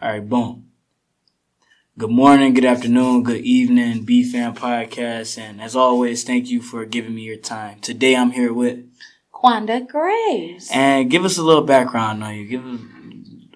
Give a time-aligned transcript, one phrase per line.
[0.00, 0.70] All right, boom.
[1.98, 5.36] Good morning, good afternoon, good evening, B Fan Podcast.
[5.36, 7.80] And as always, thank you for giving me your time.
[7.80, 8.88] Today I'm here with
[9.34, 10.70] Quanda Graves.
[10.72, 12.46] And give us a little background on you.
[12.46, 12.80] Give us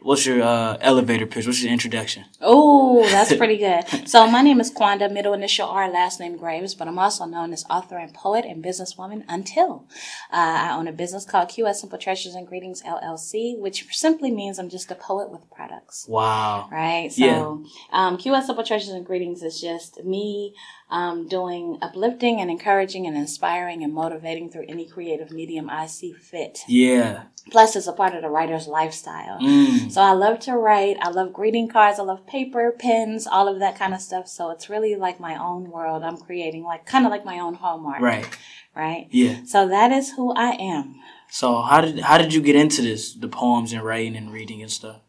[0.02, 1.46] What's your uh, elevator pitch?
[1.46, 2.24] What's your introduction?
[2.40, 4.08] Oh, that's pretty good.
[4.08, 7.52] so my name is Quanda, middle initial R, last name Graves, but I'm also known
[7.52, 9.86] as author and poet and businesswoman until
[10.32, 14.58] uh, I own a business called QS Simple Treasures and Greetings LLC, which simply means
[14.58, 16.06] I'm just a poet with products.
[16.08, 16.68] Wow.
[16.72, 17.12] Right.
[17.12, 17.52] So yeah.
[17.92, 20.54] um, QS Simple Treasures and Greetings is just me
[20.92, 26.12] um, doing uplifting and encouraging and inspiring and motivating through any creative medium I see
[26.12, 26.60] fit.
[26.68, 27.24] Yeah.
[27.50, 29.40] Plus, it's a part of the writer's lifestyle.
[29.40, 29.90] Mm.
[29.90, 30.98] So I love to write.
[31.00, 31.98] I love greeting cards.
[31.98, 34.28] I love paper, pens, all of that kind of stuff.
[34.28, 36.02] So it's really like my own world.
[36.02, 38.00] I'm creating like kind of like my own hallmark.
[38.00, 38.28] Right.
[38.76, 39.08] Right.
[39.10, 39.44] Yeah.
[39.46, 41.00] So that is who I am.
[41.30, 43.14] So how did how did you get into this?
[43.14, 45.00] The poems and writing and reading and stuff.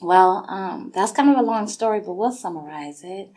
[0.00, 3.30] Well, um, that's kind of a long story, but we'll summarize it.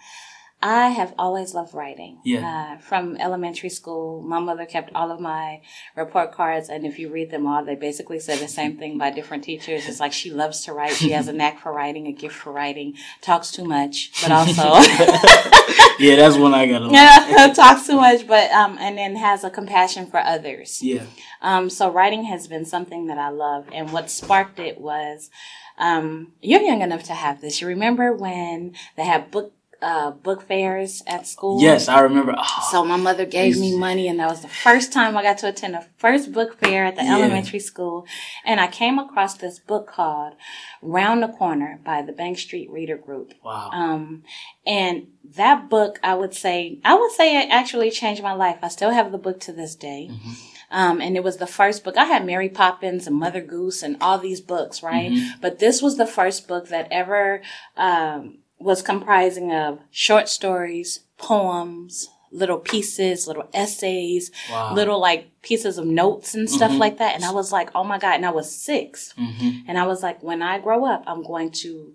[0.62, 2.18] I have always loved writing.
[2.24, 2.78] Yeah.
[2.78, 5.62] Uh, from elementary school, my mother kept all of my
[5.96, 9.12] report cards, and if you read them all, they basically say the same thing by
[9.12, 9.88] different teachers.
[9.88, 10.94] It's like she loves to write.
[10.94, 12.96] She has a knack for writing, a gift for writing.
[13.22, 14.64] Talks too much, but also.
[16.00, 16.92] yeah, that's one I got.
[16.92, 20.82] Yeah, talks too much, but um, and then has a compassion for others.
[20.82, 21.04] Yeah.
[21.44, 25.30] Um, so writing has been something that I love, and what sparked it was.
[25.78, 27.62] Um, you're young enough to have this.
[27.62, 31.62] You remember when they had book uh, book fairs at school.
[31.62, 32.34] Yes, I remember.
[32.38, 35.38] Oh, so my mother gave me money, and that was the first time I got
[35.40, 37.16] to attend the first book fair at the yeah.
[37.18, 38.06] elementary school.
[38.46, 40.34] And I came across this book called
[40.82, 43.34] "Round the Corner" by the Bank Street Reader Group.
[43.44, 43.70] Wow.
[43.72, 44.24] Um,
[44.66, 48.58] and that book, I would say, I would say it actually changed my life.
[48.62, 50.10] I still have the book to this day.
[50.12, 50.32] Mm-hmm.
[50.70, 51.96] Um, and it was the first book.
[51.96, 55.12] I had Mary Poppins and Mother Goose and all these books, right?
[55.12, 55.40] Mm-hmm.
[55.40, 57.42] But this was the first book that ever,
[57.78, 64.74] um, was comprising of short stories, poems, little pieces, little essays, wow.
[64.74, 66.80] little like pieces of notes and stuff mm-hmm.
[66.80, 67.16] like that.
[67.16, 68.16] And I was like, oh my God.
[68.16, 69.60] And I was 6 mm-hmm.
[69.68, 71.94] And I was like, when I grow up, I'm going to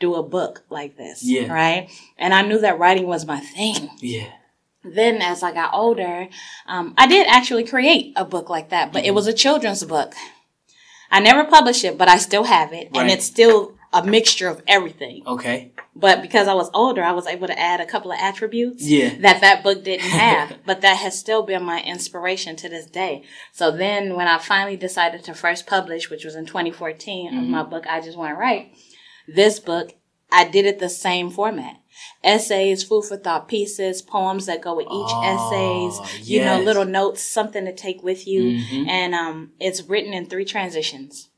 [0.00, 1.22] do a book like this.
[1.22, 1.52] Yeah.
[1.52, 1.90] Right.
[2.16, 3.90] And I knew that writing was my thing.
[4.00, 4.28] Yeah.
[4.84, 6.28] Then as I got older,
[6.66, 9.08] um, I did actually create a book like that, but mm-hmm.
[9.08, 10.14] it was a children's book.
[11.10, 12.90] I never published it, but I still have it.
[12.92, 13.02] Right.
[13.02, 15.22] And it's still a mixture of everything.
[15.26, 15.72] Okay.
[15.96, 19.14] But because I was older, I was able to add a couple of attributes yeah.
[19.20, 20.58] that that book didn't have.
[20.66, 23.24] but that has still been my inspiration to this day.
[23.52, 27.38] So then when I finally decided to first publish, which was in 2014, mm-hmm.
[27.38, 28.74] of my book, I Just Want to Write,
[29.26, 29.92] this book,
[30.30, 31.76] I did it the same format.
[32.22, 36.46] Essays, food for thought pieces, poems that go with each oh, essays, you yes.
[36.46, 38.58] know, little notes, something to take with you.
[38.58, 38.88] Mm-hmm.
[38.88, 41.28] And um, it's written in three transitions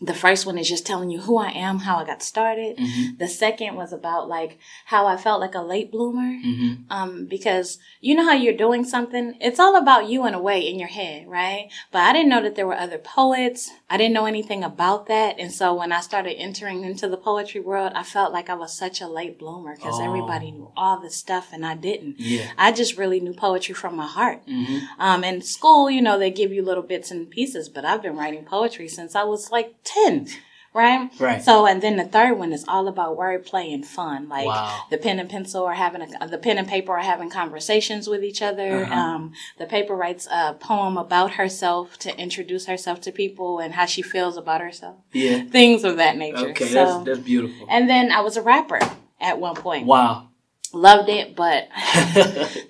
[0.00, 2.76] the first one is just telling you who I am, how I got started.
[2.76, 3.16] Mm-hmm.
[3.18, 6.38] The second was about like how I felt like a late bloomer.
[6.38, 6.90] Mm-hmm.
[6.90, 10.60] Um, because you know how you're doing something, it's all about you in a way
[10.60, 11.68] in your head, right?
[11.90, 13.70] But I didn't know that there were other poets.
[13.90, 15.36] I didn't know anything about that.
[15.38, 18.76] And so when I started entering into the poetry world, I felt like I was
[18.76, 20.04] such a late bloomer because oh.
[20.04, 22.16] everybody knew all this stuff and I didn't.
[22.18, 22.50] Yeah.
[22.58, 24.46] I just really knew poetry from my heart.
[24.46, 25.00] Mm-hmm.
[25.00, 28.16] Um, in school, you know, they give you little bits and pieces, but I've been
[28.16, 30.28] writing poetry since I was like 10
[30.74, 31.10] right?
[31.18, 31.42] Right.
[31.42, 34.28] So, and then the third one is all about wordplay and fun.
[34.28, 34.84] Like wow.
[34.90, 38.22] the pen and pencil are having a, the pen and paper are having conversations with
[38.22, 38.84] each other.
[38.84, 38.94] Uh-huh.
[38.94, 43.86] Um, the paper writes a poem about herself to introduce herself to people and how
[43.86, 44.96] she feels about herself.
[45.12, 45.42] Yeah.
[45.50, 46.50] Things of that nature.
[46.50, 47.66] Okay, so, that's, that's beautiful.
[47.70, 48.80] And then I was a rapper
[49.20, 49.86] at one point.
[49.86, 50.27] Wow
[50.74, 51.68] loved it but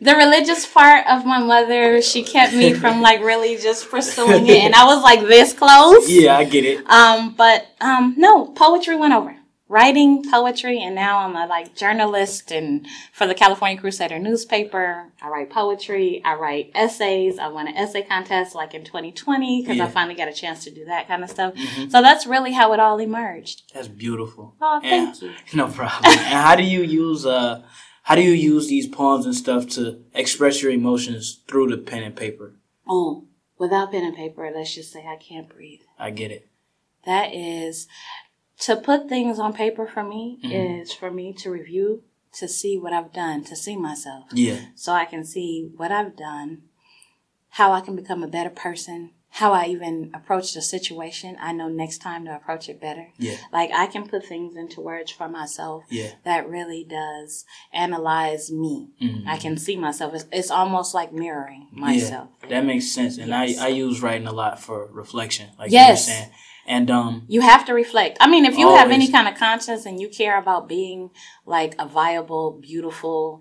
[0.00, 4.62] the religious part of my mother she kept me from like really just pursuing it
[4.62, 6.09] and i was like this close.
[6.10, 6.88] Yeah i get it.
[6.88, 9.34] Um but um no poetry went over.
[9.70, 15.28] Writing poetry and now i'm a like journalist and for the california crusader newspaper i
[15.28, 19.84] write poetry i write essays i won an essay contest like in 2020 because yeah.
[19.84, 21.53] i finally got a chance to do that kind of stuff.
[21.53, 21.91] Mm-hmm.
[21.91, 23.70] so that's really how it all emerged.
[23.75, 24.54] That's beautiful.
[24.59, 25.33] Oh thank and, you.
[25.54, 26.12] No problem.
[26.12, 27.62] And how do you use uh
[28.09, 32.03] how do you use these poems and stuff to express your emotions through the pen
[32.03, 32.55] and paper?
[32.89, 33.27] Oh,
[33.59, 35.83] without pen and paper, let's just say I can't breathe.
[35.99, 36.49] I get it.
[37.05, 37.87] That is
[38.60, 40.81] to put things on paper for me mm-hmm.
[40.81, 42.03] is for me to review,
[42.39, 44.28] to see what I've done, to see myself.
[44.33, 44.61] Yeah.
[44.75, 46.63] So I can see what I've done,
[47.51, 51.69] how I can become a better person, how I even approach the situation, I know
[51.69, 53.09] next time to approach it better.
[53.19, 53.36] Yeah.
[53.53, 55.84] Like I can put things into words for myself.
[55.91, 56.13] Yeah.
[56.25, 58.89] That really does analyze me.
[59.01, 59.28] Mm-hmm.
[59.28, 60.15] I can see myself.
[60.15, 62.30] It's, it's almost like mirroring myself.
[62.42, 63.19] Yeah, that makes sense.
[63.19, 63.59] And yes.
[63.59, 66.09] I, I use writing a lot for reflection, like yes.
[66.09, 66.30] you were saying.
[66.66, 68.19] And um, you have to reflect.
[68.21, 71.10] I mean, if you have any kind of conscience and you care about being
[71.47, 73.41] like a viable, beautiful,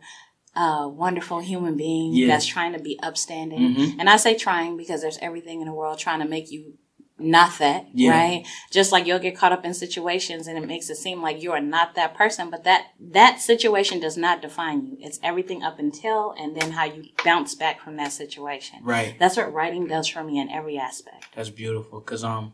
[0.58, 2.28] uh, wonderful human being Yeah.
[2.28, 3.96] that's trying to be upstanding, mhm.
[4.00, 6.74] and I say trying because there's everything in the world trying to make you
[7.20, 8.12] not that, Yeah.
[8.12, 8.48] right?
[8.72, 11.52] Just like you'll get caught up in situations and it makes it seem like you
[11.52, 12.82] are not that person, but that
[13.18, 14.98] that situation does not define you.
[15.00, 18.80] It's everything up until and then how you bounce back from that situation.
[18.84, 19.16] right.
[19.18, 21.26] That's what writing does for me in every aspect.
[21.36, 22.02] That's beautiful.
[22.02, 22.54] Cause um,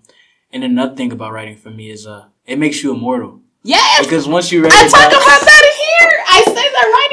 [0.54, 3.42] and another thing about writing for me is uh, it makes you immortal.
[3.66, 5.32] Yes, Because once you write I it talk about that here.
[5.34, 5.53] I say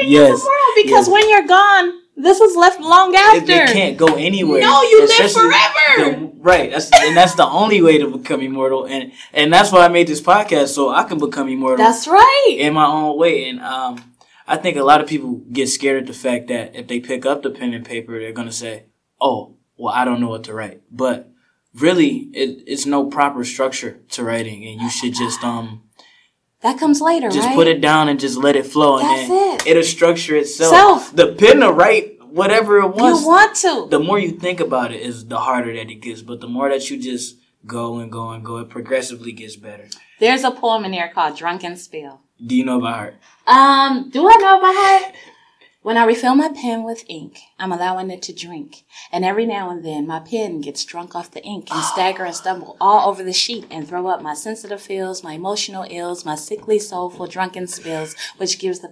[0.07, 0.33] Yes.
[0.39, 1.09] is immortal because Yes.
[1.09, 3.51] when you're gone, this is left long after.
[3.51, 4.61] it can't go anywhere.
[4.61, 6.11] No, you live forever.
[6.11, 6.69] the- right.
[6.71, 8.85] That's and that's the only way to become immortal.
[8.85, 12.55] And and that's why I made this podcast so I can become immortal That's right.
[12.57, 13.49] in my own way.
[13.49, 14.03] And um,
[14.47, 17.25] I think a lot of people get scared at the fact that if they pick
[17.25, 18.85] up the pen and paper, they're gonna say,
[19.19, 21.29] "Oh, well, I don't know what to write." But
[21.73, 25.83] really, it, it's no proper structure to writing, and you should just um
[26.61, 27.33] that comes later, right?
[27.33, 27.55] just right?
[27.55, 29.67] put it down and just let it flow, and That's then it.
[29.67, 30.71] it'll structure itself.
[30.73, 31.15] Self.
[31.15, 33.21] The pen to write whatever it wants.
[33.21, 33.87] you want to.
[33.89, 36.21] the more you think about it, is the harder that it gets.
[36.21, 39.87] But the more that you just go and go and go, it progressively gets better.
[40.19, 42.21] There's a poem in there called Drunken Spill.
[42.45, 43.13] Do you know about her?
[43.47, 45.19] Um, do I know about her?
[45.83, 48.83] When I refill my pen with ink, I'm allowing it to drink.
[49.11, 51.91] And every now and then, my pen gets drunk off the ink and ah.
[51.91, 55.87] stagger and stumble all over the sheet and throw up my sensitive feels, my emotional
[55.89, 58.89] ills, my sickly, soulful, drunken spills, which gives the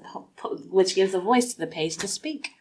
[0.72, 2.54] which gives a voice to the page to speak.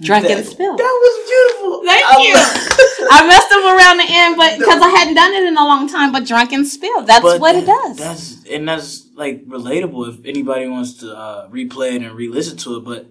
[0.00, 0.76] Drunken That- spill.
[0.76, 1.82] That was beautiful.
[1.84, 2.34] Thank I you.
[3.10, 5.88] I messed up around the end, but because I hadn't done it in a long
[5.88, 6.12] time.
[6.12, 7.96] But drunken spill, that's But what it does.
[7.96, 12.76] That's and that's like relatable if anybody wants to uh, replay it and re-listen to
[12.76, 12.84] it.
[12.84, 13.08] But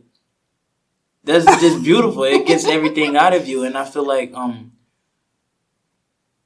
[1.26, 2.24] that's just beautiful.
[2.24, 4.72] It gets everything out of you, and I feel like um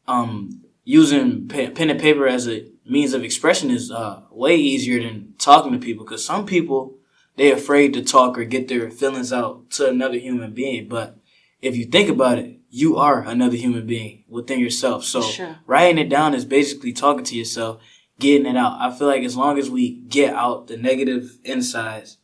[0.07, 5.01] um using pe- pen and paper as a means of expression is uh, way easier
[5.01, 6.97] than talking to people because some people
[7.37, 10.87] they're afraid to talk or get their feelings out to another human being.
[10.87, 11.17] But
[11.61, 15.03] if you think about it, you are another human being within yourself.
[15.03, 15.57] So Sure.
[15.67, 17.81] writing it down is basically talking to yourself,
[18.19, 18.77] getting it out.
[18.79, 22.17] I feel like as long as we get out the negative insides,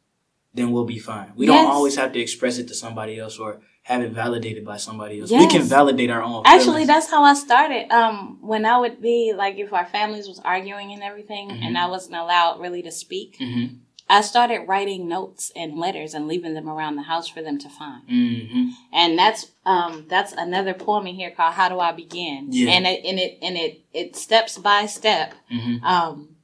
[0.53, 1.33] then we'll be fine.
[1.35, 1.55] We Yes.
[1.63, 5.19] don't always have to express it to somebody else or have it validated by somebody
[5.19, 5.31] else.
[5.31, 6.43] We can validate our own.
[6.45, 6.87] Actually, feelings.
[6.87, 7.89] that's how I started.
[7.91, 11.61] Um, when I would be like, if our families was arguing and everything, Mhm.
[11.63, 13.77] and I wasn't allowed really to speak, Mhm.
[14.09, 17.69] I started writing notes and letters and leaving them around the house for them to
[17.69, 18.07] find.
[18.07, 18.71] Mhm.
[18.93, 22.71] And that's um, that's another poem in here called "How Do I Begin?" Yeah.
[22.71, 25.33] And it and it and it it steps by step.
[25.51, 25.83] Mhm.
[25.83, 26.35] Um,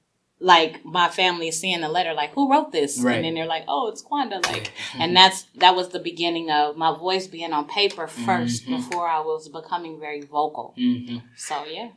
[0.42, 3.16] like my family is seeing the letter, like who wrote this, Right.
[3.16, 6.76] and then they're like, "Oh, it's Quanda." Like, and that's that was the beginning of
[6.76, 8.76] my voice being on paper 1st Mhm.
[8.76, 10.74] before I was becoming very vocal.
[10.78, 11.22] Mhm.
[11.38, 11.92] So yeah,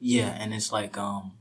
[0.00, 1.32] Yeah, and it's like um,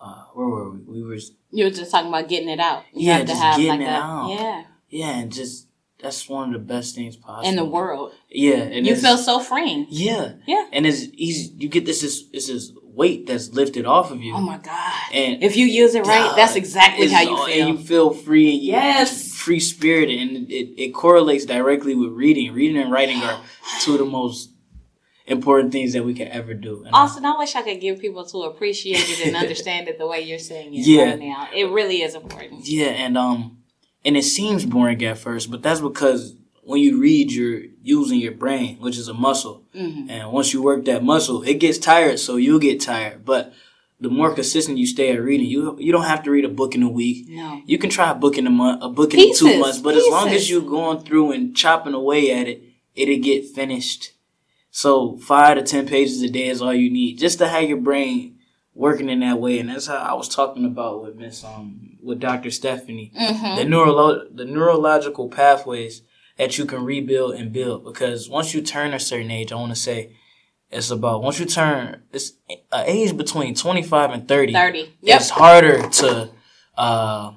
[0.00, 0.78] uh, where were we?
[0.86, 1.18] We were
[1.54, 2.84] you were just talking about getting it out.
[2.92, 4.28] You Yeah, just have getting like it a out.
[4.38, 5.68] yeah yeah, and just
[6.00, 8.12] that's one of the best things possible in the world.
[8.30, 9.86] Yeah, and you feel so freeing.
[9.88, 10.66] yeah, Yeah.
[10.72, 11.54] and it's easy.
[11.56, 14.34] You get this this this is weight that's lifted off of you.
[14.36, 14.92] Oh my god!
[15.12, 17.66] And If you use it right, that's exactly how you feel.
[17.68, 18.52] And you feel free.
[18.54, 19.34] And Yes.
[19.34, 22.52] free spirited, and it, it correlates directly with reading.
[22.52, 23.40] Reading and writing are
[23.80, 24.50] two of the most
[25.26, 26.84] important things that we can ever do.
[26.84, 29.98] And I- Austin, I wish I could give people to appreciate it and understand it
[29.98, 31.04] the way you're saying it Yeah.
[31.10, 31.48] right now.
[31.54, 32.66] It really is important.
[32.68, 33.58] Yeah, and um,
[34.04, 38.32] and it seems boring at first, but that's because when you read, you're using your
[38.32, 42.18] brain, which is a muscle, hmm and once you work that muscle, it gets tired,
[42.18, 43.24] so you'll get tired.
[43.24, 43.52] But
[44.00, 46.74] the more consistent you stay at reading, you you don't have to read a book
[46.74, 47.26] in a week.
[47.28, 47.62] No.
[47.64, 49.94] You can try a book in a month, a book in Pieces, two months, but
[49.94, 52.62] as long as you're going through and chopping away at it,
[52.94, 54.10] it'll get finished.
[54.76, 57.76] So five to ten pages a day is all you need, just to have your
[57.78, 58.40] brain
[58.74, 59.60] working in that way.
[59.60, 62.50] And that's how I was talking about with Miss um with Dr.
[62.50, 66.02] Stephanie, hmm the neurolo- the neurological pathways
[66.38, 67.84] that you can rebuild and build.
[67.84, 70.16] Because once you turn a certain age, I want to say
[70.72, 72.32] it's about once you turn it's
[72.72, 74.92] an age between twenty five and thirty 30.
[75.02, 75.20] Yep.
[75.20, 76.30] it's harder to
[76.76, 77.32] uh,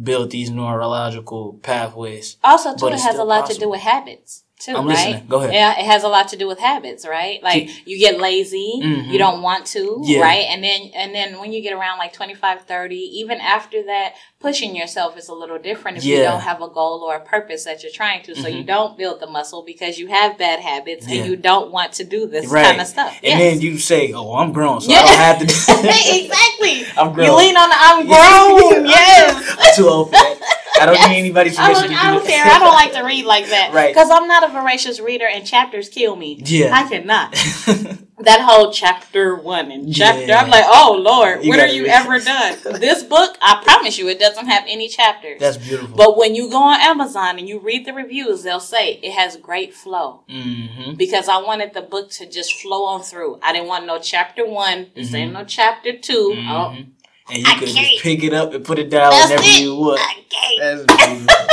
[0.00, 2.36] build these neurological pathways.
[2.44, 4.94] Also, too, it has a lot to do with habits, too, I'm right?
[4.96, 5.26] listening.
[5.28, 5.52] Go ahead.
[5.52, 7.42] Yeah, it has a lot to do with habits, right?
[7.42, 9.08] Like you get lazy, Mhm.
[9.12, 10.20] you don't want to, Yeah.
[10.20, 10.46] right?
[10.48, 14.74] And then and then when you get around like 25, 30, even after that, pushing
[14.74, 17.82] yourself is a little different if you don't have a goal or a purpose that
[17.82, 18.34] you're trying to.
[18.34, 18.66] So you Mhm.
[18.66, 21.16] don't build the muscle because you have bad habits Yeah.
[21.22, 22.64] and you don't want to do this Right.
[22.64, 23.14] kind of stuff.
[23.22, 23.52] And Yes.
[23.54, 24.98] then you say, "Oh, I'm grown, so Yeah.
[25.00, 25.46] I don't have to."
[25.82, 25.88] do
[26.22, 26.86] exactly.
[26.96, 27.26] I'm grown.
[27.26, 28.86] You lean on the I'm grown.
[28.86, 29.56] yes.
[29.58, 30.36] I'm too old for that.
[30.80, 32.44] I don't need anybody's I permission don't, to do I don't care.
[32.44, 33.72] I don't like to read like that.
[33.72, 33.94] Right.
[33.94, 36.40] Because I'm not a voracious reader and chapters kill me.
[36.44, 36.70] Yeah.
[36.74, 37.32] I cannot.
[38.20, 40.40] that whole chapter one and chapter, Yeah.
[40.42, 42.56] I'm like, oh Lord, You when are you read- ever done?
[42.80, 45.38] this book, I promise you, it doesn't have any chapters.
[45.40, 45.96] That's beautiful.
[45.96, 49.36] but when you go on Amazon and you read the reviews, they'll say it has
[49.36, 50.22] great flow.
[50.28, 53.38] hmm Because I wanted the book to just flow on through.
[53.42, 54.90] I didn't want no chapter one.
[54.94, 55.34] This ain't Mhm.
[55.34, 56.86] no chapter 2 Oh, Mhm.
[57.28, 59.60] And you I could just pick it up and put it down That's whenever it.
[59.62, 59.98] you would.
[60.00, 60.58] okay.
[60.58, 61.46] That's beautiful.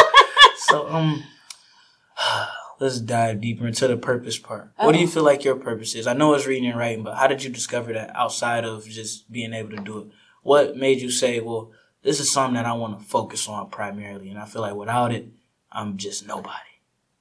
[0.57, 1.23] so um
[2.79, 4.71] let's dive deeper into the purpose part.
[4.77, 5.09] What do you Oh.
[5.09, 6.07] feel like your purpose is?
[6.07, 9.31] I know it's reading and writing, but how did you discover that outside of just
[9.31, 10.07] being able to do it?
[10.43, 14.29] What made you say, well, this is something that I want to focus on primarily
[14.29, 15.27] and I feel like without it,
[15.71, 16.53] I'm just nobody.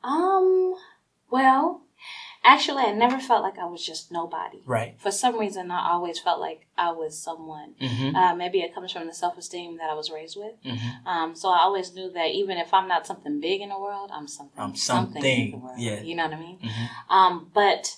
[0.02, 0.74] Um,
[1.30, 1.81] well,
[2.44, 4.62] actually, I never felt like I was just nobody.
[4.66, 4.94] Right.
[4.98, 7.74] For some reason, I always felt like I was someone.
[7.80, 8.16] Mm-hmm.
[8.16, 10.52] Uh, maybe it comes from the self esteem that I was raised with.
[10.64, 11.06] Mm-hmm.
[11.06, 14.10] Um, so I always knew that even if I'm not something big in the world,
[14.12, 14.60] I'm something.
[14.60, 15.78] I'm in something, the world.
[15.78, 16.00] yeah.
[16.00, 16.58] You know what I mean?
[16.58, 17.12] Mm-hmm.
[17.12, 17.96] Um, but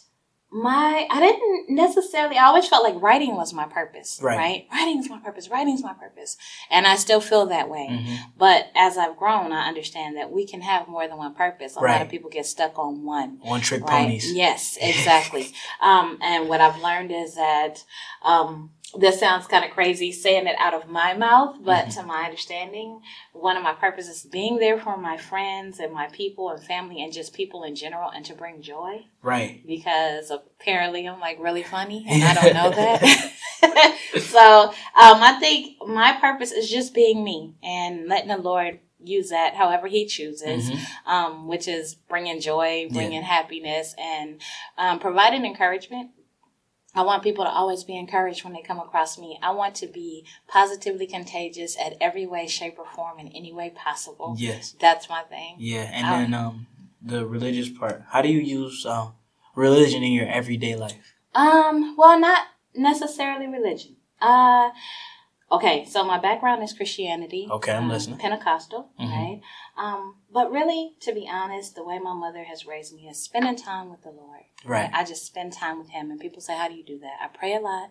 [0.55, 2.37] my I didn't necessarily.
[2.39, 4.21] I always felt like writing was my purpose.
[4.23, 4.37] Right.
[4.37, 4.67] Right.
[4.73, 5.49] Writing is my purpose.
[5.49, 6.37] Writing is my purpose,
[6.71, 7.89] and I still feel that way.
[7.91, 8.15] Mm-hmm.
[8.39, 11.75] But as I've grown, I understand that we can have more than one purpose.
[11.75, 13.41] A lot of people get stuck on one.
[13.43, 14.05] One trick Right?
[14.05, 14.33] ponies.
[14.33, 15.49] Yes, exactly.
[15.83, 17.85] um, and what I've learned is that
[18.23, 22.01] um, this sounds kind of crazy saying it out of my mouth, but Mm-hmm.
[22.01, 23.01] to my understanding,
[23.33, 27.13] one of my purposes being there for my friends and my people and family and
[27.13, 29.67] just people in general and to bring joy Right.
[29.67, 33.33] because apparently I'm like really funny and I don't know that.
[34.21, 34.73] so um,
[35.23, 39.87] I think my purpose is just being me and letting the Lord use that however
[39.87, 40.87] He chooses, Mhm.
[41.07, 42.93] um, which is bringing joy, Yeah.
[42.93, 44.41] bringing happiness, and
[44.79, 46.11] um, providing encouragement.
[46.95, 49.39] I want people to always be encouraged when they come across me.
[49.43, 53.71] I want to be positively contagious at every way, shape, or form in any way
[53.75, 54.37] possible.
[54.39, 54.77] Yes.
[54.81, 55.57] That's my thing.
[55.59, 56.67] Yeah, and Um, then um
[57.03, 58.03] the religious part.
[58.11, 59.09] How do you use uh,
[59.55, 61.15] religion in your everyday life?
[61.35, 63.97] Um, well, not necessarily religion.
[64.21, 64.71] Uh,
[65.57, 67.49] okay, so my background is Christianity.
[67.51, 68.19] Okay, I'm um, listening.
[68.19, 69.11] Pentecostal, Mhm.
[69.11, 69.41] right?
[69.77, 73.57] Um, but really, to be honest, the way my mother has raised me is spending
[73.57, 74.43] time with the Lord.
[74.65, 74.91] Right.
[74.93, 77.29] I just spend time with Him, and people say, "How do you do that?" I
[77.29, 77.91] pray a lot.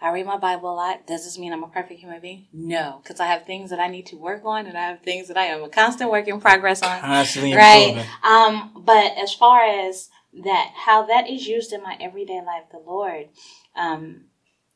[0.00, 1.06] I read my Bible a lot.
[1.06, 2.48] Does this mean I'm a perfect human being?
[2.52, 5.28] No, because I have things that I need to work on, and I have things
[5.28, 7.00] that I am a constant work in progress on.
[7.00, 7.88] Constantly Right.
[7.88, 8.10] improving.
[8.22, 10.10] Um, but as far as
[10.44, 13.28] that, how that is used in my everyday life, the Lord
[13.74, 14.26] um,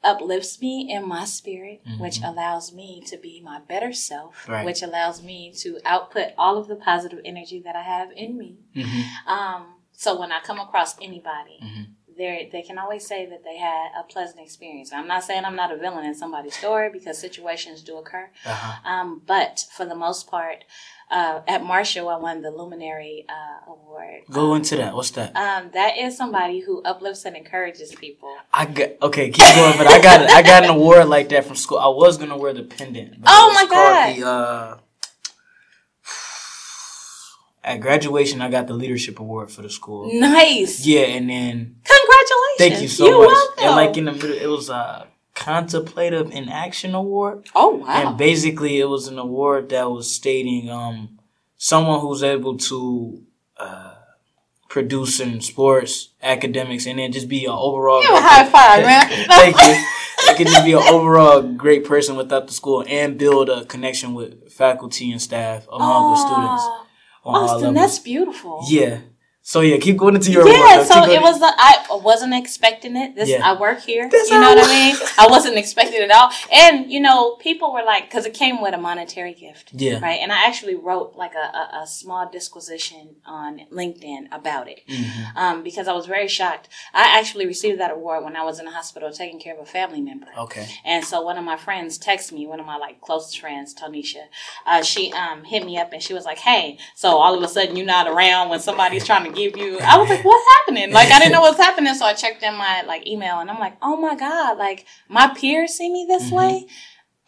[0.02, 2.28] uplifts me in my spirit, which Mhm.
[2.33, 4.64] allows me to be my better self, Right.
[4.64, 8.57] which allows me to output all of the positive energy that I have in me.
[8.75, 11.87] hmm Um, so when I come across anybody, Mhm.
[12.16, 14.92] they they can always say that they had a pleasant experience.
[14.92, 18.30] I'm not saying I'm not a villain in somebody's story because situations do occur.
[18.45, 18.88] Uh-huh.
[18.90, 20.64] Um, but for the most part,
[21.11, 24.23] uh, at Marshall, I won the Luminary uh, Award.
[24.31, 24.95] Go into that.
[24.95, 25.35] What's that?
[25.37, 28.33] Um, that is somebody who uplifts and encourages people.
[28.52, 29.31] I got okay.
[29.31, 31.79] Keep going, but I got I got an award like that from school.
[31.79, 33.17] I was gonna wear the pendant.
[33.26, 34.17] Oh my God.
[34.17, 34.79] The, uh,
[37.62, 40.11] at graduation, I got the leadership award for the school.
[40.12, 40.87] Nice.
[40.87, 42.57] Yeah, and then Congratulations.
[42.59, 43.26] thank you so You're much.
[43.35, 43.64] welcome.
[43.64, 45.07] And like in the middle, it was a
[45.40, 47.49] contemplative in action award.
[47.54, 47.87] oh wow.
[47.88, 51.18] And basically, it was an award that was stating um,
[51.56, 53.23] someone who's able to
[53.56, 53.94] uh,
[54.68, 58.02] produce in sports, academics, and then just be an overall.
[58.04, 59.26] High five, man.
[59.28, 59.85] Thank you.
[60.30, 64.12] It could just be an overall great person without the school and build a connection
[64.12, 66.64] with faculty and staff among the students.
[67.25, 68.62] On all Austin, that's beautiful.
[68.68, 69.00] Yeah.
[69.42, 70.85] So yeah, keep going into your Yeah, though.
[70.85, 71.40] so it was.
[71.40, 73.16] The, I wasn't expecting it.
[73.16, 73.40] This Yeah.
[73.42, 74.09] I work here.
[74.09, 74.97] That's you know what I mean?
[75.18, 76.30] I wasn't expecting it at all.
[76.52, 79.99] And you know, people were like, because it came with a monetary gift, Yeah.
[80.00, 80.20] right?
[80.23, 85.37] And I actually wrote like a, a, a small disquisition on LinkedIn about it, Mhm.
[85.37, 86.68] um, because I was very shocked.
[86.92, 89.66] I actually received that award when I was in the hospital taking care of a
[89.66, 90.26] family member.
[90.37, 90.68] Okay.
[90.85, 94.25] And so one of my friends texted me, one of my like closest friends, Tonisha.
[94.66, 97.49] Uh, she um hit me up and she was like, "Hey, so all of a
[97.49, 100.92] sudden you're not around when somebody's trying to give you." I was like, "What's happening?"
[100.92, 103.58] Like I didn't know what's happening, so I checked in my like email and I'm
[103.58, 106.37] like, "Oh my god!" Like my peers see me this Mhm.
[106.37, 106.66] way.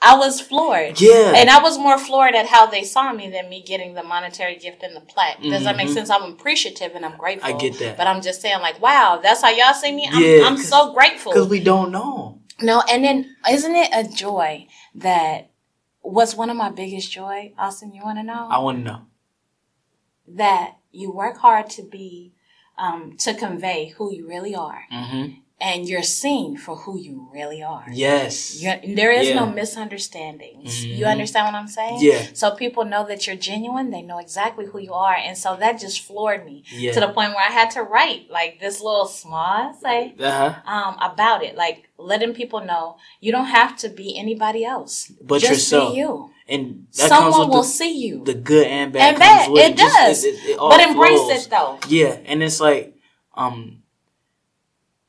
[0.05, 1.01] I was floored.
[1.01, 1.33] Yeah.
[1.37, 4.57] And I was more floored at how they saw me than me getting the monetary
[4.57, 5.41] gift and the plaque.
[5.41, 5.95] Does that make Mhm.
[5.95, 6.11] sense?
[6.11, 7.49] I'm appreciative and I'm grateful.
[7.49, 7.97] I get that.
[7.97, 10.09] But I'm just saying, like, wow, that's how y'all see me.
[10.13, 11.33] I'm, Yeah, I'm so grateful.
[11.33, 12.41] Because we don't know.
[12.61, 14.67] No, and then isn't it a joy
[14.97, 15.51] that
[16.01, 17.93] what's one of my biggest joy, Austin?
[17.95, 19.01] You want to know I want to know.
[20.29, 22.33] that you work hard to be,
[22.79, 25.25] um, to convey who you really are, Mm-hmm.
[25.61, 27.87] and you're seen for who you really are.
[27.93, 28.61] Yes.
[28.63, 30.85] You're, there is no misunderstandings.
[30.85, 31.11] You Mhm.
[31.13, 31.99] understand what I'm saying?
[32.01, 32.23] Yeah.
[32.35, 33.91] So people know that you're genuine.
[33.91, 36.93] They know exactly who you are, and so that just floored me Yeah.
[36.93, 40.55] to the point where I had to write like this little small essay uh-huh.
[40.67, 45.13] um, about it, like letting people know you don't have to be anybody else.
[45.21, 45.93] But just yourself.
[45.93, 46.31] be you.
[46.53, 49.09] And that Someone will with see you, the, the good and bad.
[49.11, 49.51] And bad.
[49.51, 50.25] It Just- does.
[50.25, 51.47] it- it all but embrace flows.
[51.47, 51.79] it though.
[51.89, 52.95] Yeah, and it's like
[53.35, 53.83] um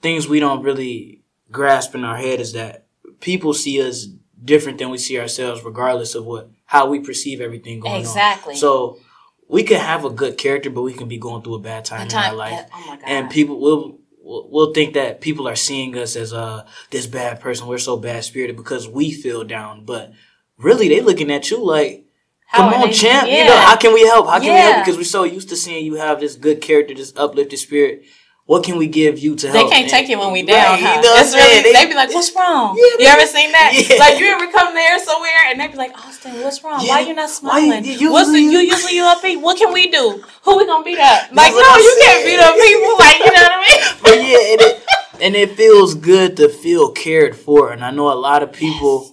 [0.01, 1.21] things we don't really
[1.51, 2.85] grasp in our head is that
[3.19, 4.07] people see us
[4.43, 8.21] different than we see ourselves regardless of what how we perceive everything going Exactly.
[8.21, 8.55] on.
[8.55, 8.55] Exactly.
[8.57, 8.99] So
[9.47, 12.07] we can have a good character but we can be going through a bad time
[12.07, 12.65] The in our time- life.
[12.73, 13.03] Oh my god.
[13.05, 17.39] And people will will will think that people are seeing us as uh this bad
[17.39, 17.67] person.
[17.67, 20.11] We're so bad spirited because we feel down, but
[20.57, 22.05] really they looking at you like
[22.47, 23.27] How Come on, they- champ.
[23.29, 24.27] You know, how can we help?
[24.27, 24.85] How can we help?
[24.85, 28.03] Because we're so used to seeing you have this good character, this uplifted spirit.
[28.45, 29.69] What can we give you to They help?
[29.69, 31.71] They can't And- take it when we Right, down, you know what I'm really, they,
[31.73, 33.71] They- be like, "What's wrong?" Yeah, you ever seen that?
[33.89, 33.95] Yeah.
[33.97, 36.85] Like you ever come there somewhere and they be like, "Austin, what's wrong?
[36.85, 37.07] Why Yeah.
[37.07, 37.85] you not you- smiling?
[37.85, 39.39] you what's the, you usually you upbeat?
[39.41, 40.21] What can we do?
[40.43, 41.31] Who we gonna beat up?
[41.31, 42.37] Like, no, I'm you can't saying.
[42.37, 42.95] beat up people.
[43.05, 43.81] Like, you know what I mean?
[44.03, 44.83] But yeah, and it,
[45.21, 47.71] and it feels good to feel cared for.
[47.71, 49.12] And I know a lot of people,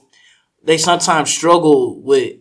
[0.71, 2.37] they sometimes struggle with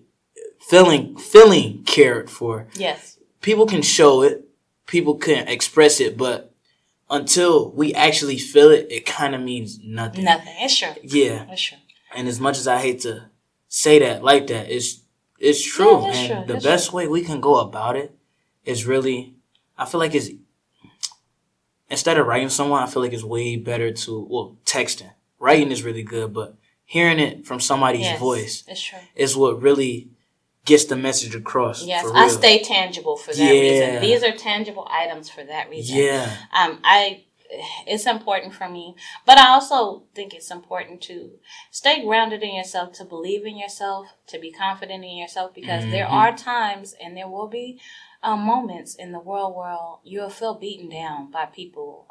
[0.62, 2.68] feeling feeling cared for.
[2.76, 3.18] Yes.
[3.42, 4.48] People can show it,
[4.86, 6.54] people can express it, but
[7.10, 10.26] until we actually feel it, it kind of means nothing.
[10.26, 10.54] Nothing.
[10.60, 10.90] It's true.
[11.02, 11.48] Yeah.
[11.50, 11.80] It's true.
[12.16, 13.32] And as much as I hate to
[13.68, 15.02] say that like that, it's
[15.40, 16.04] it's true.
[16.04, 18.16] Yeah, it's and true, the it's best way we can go about it
[18.64, 19.34] is really
[19.76, 20.30] I feel like it's
[21.90, 25.14] instead of writing someone, I feel like it's way better to well, texting.
[25.40, 26.59] Writing is really good, but
[26.89, 28.19] hearing it from somebody's Yes.
[28.19, 28.63] voice
[29.15, 30.08] is what really
[30.65, 31.84] gets the message across.
[31.84, 33.62] Yes, I stay tangible for that Yeah.
[33.62, 34.01] reason.
[34.01, 35.98] These are tangible items for that reason.
[35.98, 36.36] Yeah.
[36.51, 37.25] um, I
[37.88, 41.31] it's important for me, but I also think it's important to
[41.72, 46.05] stay grounded in yourself, to believe in yourself, to be confident in yourself, because there
[46.05, 46.12] Mhm.
[46.12, 47.79] are times and there will be
[48.22, 52.06] um, moments in the world where you'll feel beaten down by people,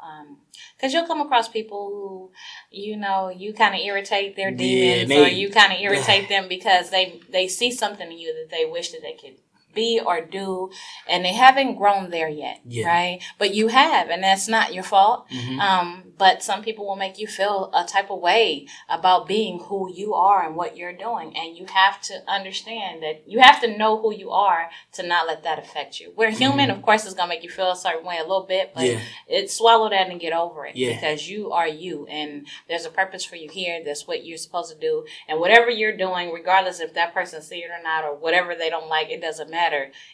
[0.75, 2.31] because you'll come across people who,
[2.71, 6.27] you know, you kind of irritate their Yeah, demons, they- or you kind of irritate
[6.29, 9.35] them because they they see something in you that they wish that they could
[9.73, 10.69] be or do
[11.07, 12.87] and they haven't grown there yet Yeah.
[12.87, 15.59] right but you have and that's not your fault Mhm.
[15.59, 19.89] um, but some people will make you feel a type of way about being who
[19.93, 23.77] you are and what you're doing and you have to understand that you have to
[23.77, 27.13] know who you are to not let that affect you we're human of course it's
[27.13, 28.99] going to make you feel a certain way a little bit but Yeah.
[29.27, 30.93] it swallow that and get over it Yeah.
[30.95, 34.71] because you are you and there's a purpose for you here that's what you're supposed
[34.73, 38.15] to do and whatever you're doing regardless if that person see it or not or
[38.15, 39.58] whatever they don't like it doesn't matter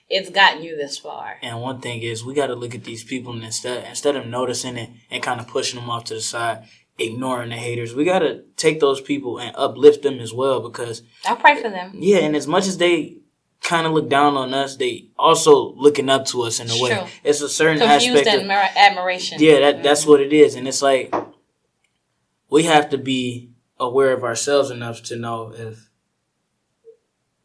[0.10, 3.04] it's gotten you this far And one thing is, we got to look at these
[3.04, 6.22] people and instead instead of noticing it and kind of pushing them off to the
[6.22, 6.66] side,
[6.98, 10.62] ignoring the haters, we got to take those people and uplift them as well.
[10.62, 13.18] Because i pray for them yeah, and as much as they
[13.62, 16.92] kind of look down on us, they also looking up to us in a way.
[16.92, 17.08] True.
[17.24, 18.44] It's a certain confused aspect.
[18.44, 20.12] Of, admira- admiration yeah, that that's mm-hmm.
[20.12, 21.14] what it is, and it's like
[22.50, 25.90] we have to be aware of ourselves enough to know if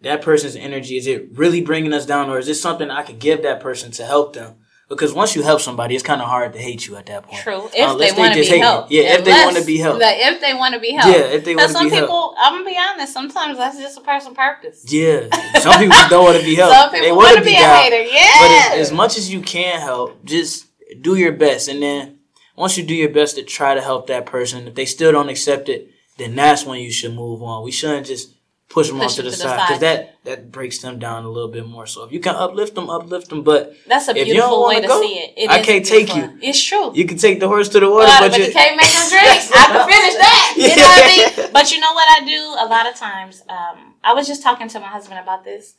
[0.03, 3.19] that person's energy is it really bringing us down, or is this something I could
[3.19, 4.57] give that person to help them?
[4.89, 7.41] Because once you help somebody, it's kind of hard to hate you at that point.
[7.43, 7.63] True.
[7.63, 8.91] Uh, if Unless they want to be helped.
[8.91, 10.01] Yeah, if they want to be helped.
[10.01, 11.17] like, if they want to be helped.
[11.17, 11.73] Yeah, if they want to be helped.
[11.73, 12.39] some be people, helped.
[12.41, 13.13] I'm gonna be honest.
[13.13, 14.85] Sometimes that's just a person's purpose.
[14.93, 15.29] Yeah,
[15.61, 16.75] some people don't want to be helped.
[16.75, 17.83] Some people want want to to be a down.
[17.85, 18.11] hater.
[18.11, 20.67] But as, as much as you can help, just
[21.01, 21.69] do your best.
[21.69, 22.19] And then
[22.57, 25.29] once you do your best to try to help that person, if they still don't
[25.29, 27.63] accept it, then that's when you should move on.
[27.63, 28.35] We shouldn't just
[28.71, 31.29] push them Push off to the to side because that that breaks them down a
[31.29, 31.87] little bit more.
[31.87, 33.43] So if you can uplift them, uplift them.
[33.43, 35.35] But That's a beautiful way to go, see it.
[35.37, 36.39] It I can't take you.
[36.41, 36.93] It's true.
[36.95, 39.09] you can take the horse to the water, But, but, you, you can't make them
[39.11, 39.51] drinks.
[39.53, 40.55] I can finish that.
[40.57, 41.53] You know what I mean?
[41.53, 43.43] But you know what I do a lot of times?
[43.49, 45.75] Um, I was just talking to my husband about this.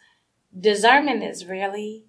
[0.60, 2.04] Discernment is really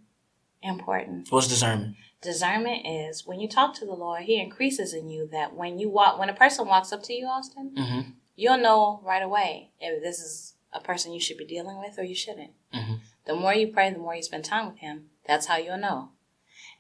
[0.62, 1.31] important.
[1.31, 1.95] What's discernment?
[2.21, 5.88] Discernment is when you talk to the Lord, He increases in you that when you
[5.88, 8.01] walk, when a person walks up to you, Austin, hmm
[8.35, 12.05] you'll know right away if this is a person you should be dealing with or
[12.05, 12.53] you shouldn't.
[12.75, 13.01] Mhm.
[13.27, 15.11] The more you pray, the more you spend time with Him.
[15.27, 16.11] That's how you'll know.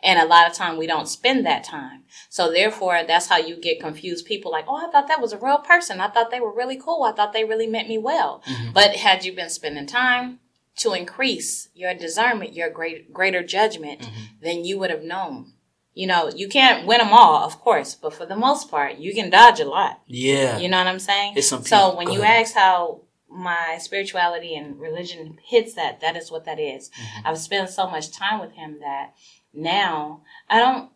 [0.02, 2.04] And a lot of time we don't spend that time.
[2.28, 4.26] So therefore, that's how you get confused.
[4.26, 6.00] People like, oh, I thought that was a real person.
[6.00, 7.04] I thought they were really cool.
[7.04, 8.42] I thought they really meant me well.
[8.46, 8.72] Mhm.
[8.74, 10.40] But had you been spending time
[10.78, 14.08] to increase your discernment, your great, greater judgment, Mhm.
[14.40, 15.52] then you would have known.
[15.94, 19.14] You know, you can't win them all, of course, but for the most part, you
[19.14, 20.00] can dodge a lot.
[20.06, 20.56] Yeah.
[20.58, 21.34] You know what I'm saying?
[21.36, 22.40] It's some so when go you ahead.
[22.42, 26.90] ask how my spirituality and religion hits that, that is what that is.
[26.90, 27.22] Mhm.
[27.24, 29.14] I've spent so much time with him that
[29.52, 30.90] now I don't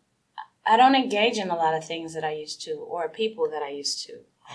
[0.69, 3.63] I don't engage in a lot of things that I used to or people that
[3.63, 4.15] I used to.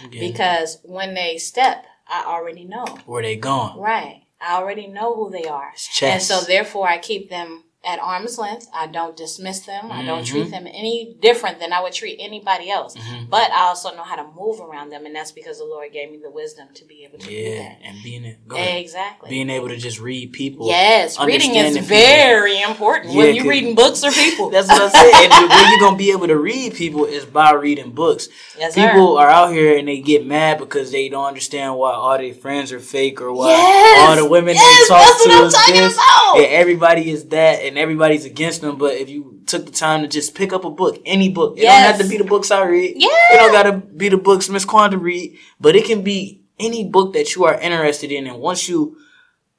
[0.10, 2.86] Because when they step, I already know.
[3.06, 3.78] Where they going.
[3.78, 4.24] Right.
[4.42, 5.74] I already know who they are.
[6.02, 8.68] And so therefore I keep them at arm's length.
[8.74, 9.86] I don't dismiss them.
[9.86, 9.92] Mm-hmm.
[9.92, 10.52] I don't treat mm-hmm.
[10.52, 12.96] them any different than I would treat anybody else.
[12.96, 13.30] Mm-hmm.
[13.30, 16.12] But I also know how to move around them, and that's because the Lord gave
[16.12, 17.80] me the wisdom to be able to yeah, do that.
[17.84, 20.68] and being exactly being able to just read people.
[20.68, 22.72] Yes, reading is very people.
[22.72, 23.14] important.
[23.14, 25.32] Yeah, when you're reading books or people, that's what I said.
[25.32, 28.30] and the way you're gonna be able to read people is by reading books.
[28.58, 29.24] Yes, people sir.
[29.24, 32.72] are out here and they get mad because they don't understand why all their friends
[32.72, 35.94] are fake or why yes, all the women yes, they talk to is this.
[35.94, 36.38] About.
[36.38, 38.78] And everybody is that and everybody's against them.
[38.78, 41.64] But if you took the time to just pick up a book, any book, it
[41.64, 41.82] yes.
[41.82, 42.96] don't have to be the books I read.
[42.98, 43.08] Yeah.
[43.32, 47.14] It don't gotta be the books Miss Quanda read, but it can be any book
[47.14, 48.28] that you are interested in.
[48.28, 48.98] And once you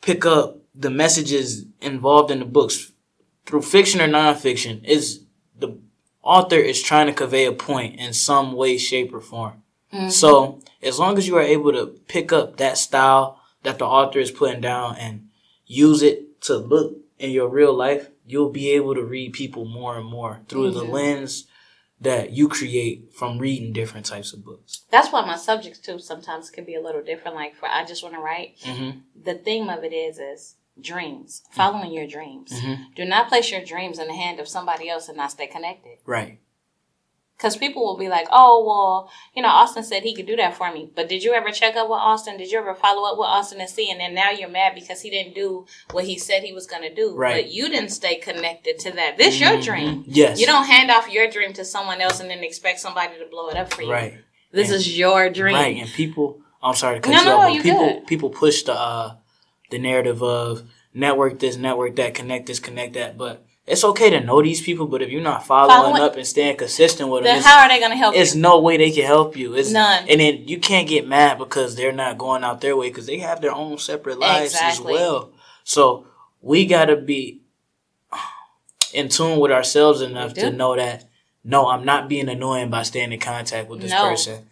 [0.00, 2.92] pick up the messages involved in the books
[3.46, 5.24] through fiction or nonfiction, is
[5.58, 5.78] the
[6.22, 9.62] author is trying to convey a point in some way, shape, or form.
[9.92, 10.08] Mm-hmm.
[10.08, 14.18] So as long as you are able to pick up that style that the author
[14.18, 15.28] is putting down and
[15.66, 19.96] use it to look in your real life, you'll be able to read people more
[19.96, 20.78] and more through mm-hmm.
[20.78, 21.46] the lens
[22.00, 24.84] that you create from reading different types of books.
[24.90, 27.36] That's why my subjects too sometimes can be a little different.
[27.36, 28.58] Like for I just want to write.
[28.64, 28.98] Mm-hmm.
[29.24, 31.94] The theme of it is is dreams, following mm-hmm.
[31.94, 32.52] your dreams.
[32.52, 32.82] Mm-hmm.
[32.96, 35.98] Do not place your dreams in the hand of somebody else and not stay connected.
[36.04, 36.40] Right.
[37.42, 40.56] Because people will be like, oh, well, you know, Austin said he could do that
[40.56, 40.88] for me.
[40.94, 42.36] But did you ever check up with Austin?
[42.36, 43.90] Did you ever follow up with Austin and see?
[43.90, 46.82] And then now you're mad because he didn't do what he said he was going
[46.82, 47.16] to do.
[47.16, 47.42] Right.
[47.42, 49.18] But you didn't stay connected to that.
[49.18, 49.54] This mm-hmm.
[49.54, 50.04] your dream.
[50.06, 50.38] Yes.
[50.38, 53.48] You don't hand off your dream to someone else and then expect somebody to blow
[53.48, 53.90] it up for you.
[53.90, 54.18] Right.
[54.52, 55.56] This and, is your dream.
[55.56, 55.78] Right.
[55.78, 58.06] And people, I'm sorry to cut no, you no, off, but people, good.
[58.06, 59.16] people push the, uh,
[59.70, 60.62] the narrative of
[60.94, 63.18] network this, network that, connect this, connect that.
[63.18, 66.26] But it's okay to know these people, but if you're not following, following up and
[66.26, 68.14] staying consistent with them, then how are they going to help?
[68.14, 68.20] You?
[68.20, 68.40] It's you?
[68.40, 69.54] no way they can help you.
[69.54, 70.08] It's none.
[70.08, 73.18] And then you can't get mad because they're not going out their way because they
[73.18, 74.94] have their own separate lives exactly.
[74.94, 75.32] as well.
[75.62, 76.06] So
[76.40, 77.42] we got to be
[78.92, 81.08] in tune with ourselves enough to know that
[81.44, 84.10] no, I'm not being annoying by staying in contact with this no.
[84.10, 84.46] person.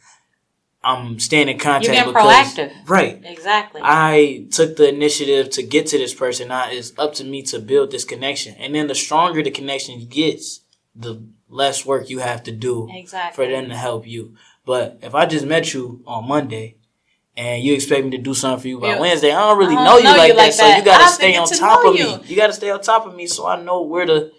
[0.83, 1.85] I'm staying in contact.
[1.85, 2.89] You're being because, proactive.
[2.89, 3.21] Right.
[3.25, 3.83] Exactly.
[3.85, 6.49] I took the initiative to get to this person.
[6.49, 8.55] Now it's up to me to build this connection.
[8.55, 10.61] And then the stronger the connection gets,
[10.95, 13.45] the less work you have to do exactly.
[13.45, 14.37] for them to help you.
[14.65, 16.77] But if I just met you on Monday
[17.37, 19.01] and you expect me to do something for you by yeah.
[19.01, 21.13] Wednesday, I don't really know you, know like, you that, like, that, So you gotta
[21.13, 22.07] stay on top of you.
[22.07, 22.25] me.
[22.25, 24.31] You gotta stay on top of me so I know where to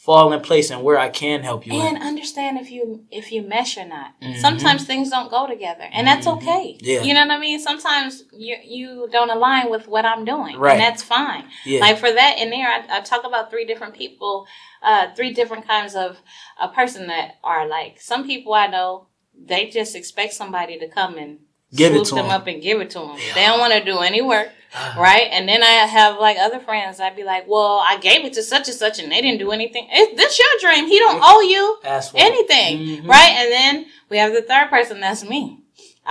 [0.00, 1.74] fall in place and where I can help you.
[1.74, 4.18] And understand if you if you mesh or not.
[4.22, 4.40] Mm-hmm.
[4.40, 6.48] Sometimes things don't go together, and that's mm-hmm.
[6.48, 6.78] okay.
[6.80, 7.02] Yeah.
[7.02, 7.60] You know what I mean?
[7.60, 10.72] Sometimes you you don't align with what I'm doing, right.
[10.72, 11.44] and that's fine.
[11.66, 11.80] Yeah.
[11.80, 14.46] Like for that in there, I, I talk about three different people,
[14.82, 16.18] uh, three different kinds of
[16.58, 19.06] a person that are like some people I know.
[19.42, 21.38] They just expect somebody to come and
[21.72, 23.16] give swoop them, them up and give it to them.
[23.16, 23.34] Yeah.
[23.34, 24.48] They don't want to do any work.
[24.96, 25.28] right?
[25.30, 27.00] And then I have like other friends.
[27.00, 29.50] I'd be like, "Well, I gave it to such and such, and they didn't do
[29.50, 29.88] anything.
[29.90, 30.86] It, this your dream.
[30.86, 31.78] He don't owe you
[32.14, 33.10] anything, mm-hmm.
[33.10, 35.00] right?" And then we have the third person.
[35.00, 35.59] That's me.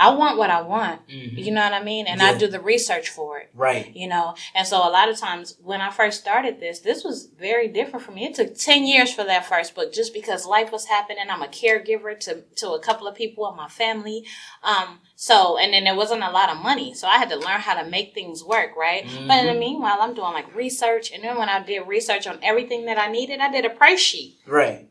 [0.00, 1.06] I want what I want.
[1.08, 1.36] Mm-hmm.
[1.36, 2.06] You know what I mean?
[2.06, 2.28] And yeah.
[2.28, 3.50] I do the research for it.
[3.54, 3.94] Right.
[3.94, 7.26] You know, and so a lot of times when I first started this, this was
[7.38, 8.24] very different for me.
[8.24, 11.24] It took 10 years for that first book just because life was happening.
[11.28, 14.24] I'm a caregiver to, to a couple of people in my family.
[14.62, 16.94] Um, so, and then there wasn't a lot of money.
[16.94, 19.04] So I had to learn how to make things work, right?
[19.04, 19.28] Mm-hmm.
[19.28, 21.12] But in the meanwhile, I'm doing like research.
[21.12, 24.00] And then when I did research on everything that I needed, I did a price
[24.00, 24.38] sheet.
[24.46, 24.88] Right.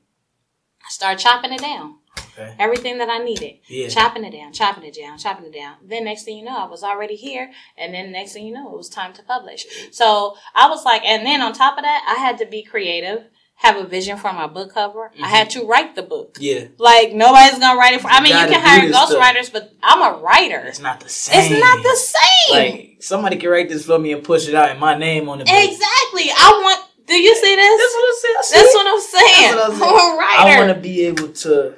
[0.82, 1.99] I started chopping it down.
[2.38, 2.56] Okay.
[2.60, 3.56] Everything that I needed.
[3.68, 3.88] Yeah.
[3.90, 5.76] Chopping it down, chopping it down, chopping it down.
[5.84, 7.52] Then next thing you know, I was already here.
[7.78, 9.66] And then next thing you know, it was time to publish.
[9.92, 13.26] So I was like, and then on top of that, I had to be creative
[13.60, 15.12] have a vision for my book cover.
[15.14, 15.24] Mm-hmm.
[15.24, 16.38] I had to write the book.
[16.40, 16.68] Yeah.
[16.78, 20.02] Like nobody's gonna write it for I mean you, you can hire ghostwriters, but I'm
[20.02, 20.64] a writer.
[20.66, 21.40] It's not the same.
[21.40, 22.56] It's not the same.
[22.56, 25.42] Like somebody can write this for me and push it out in my name on
[25.42, 25.44] it.
[25.44, 26.32] Exactly.
[26.32, 27.82] I want do you see this?
[27.82, 28.36] That's what I'm saying.
[28.54, 29.56] That's what I'm saying.
[29.56, 29.84] What I'm, saying.
[29.84, 30.40] I'm a writer.
[30.40, 31.76] I wanna be able to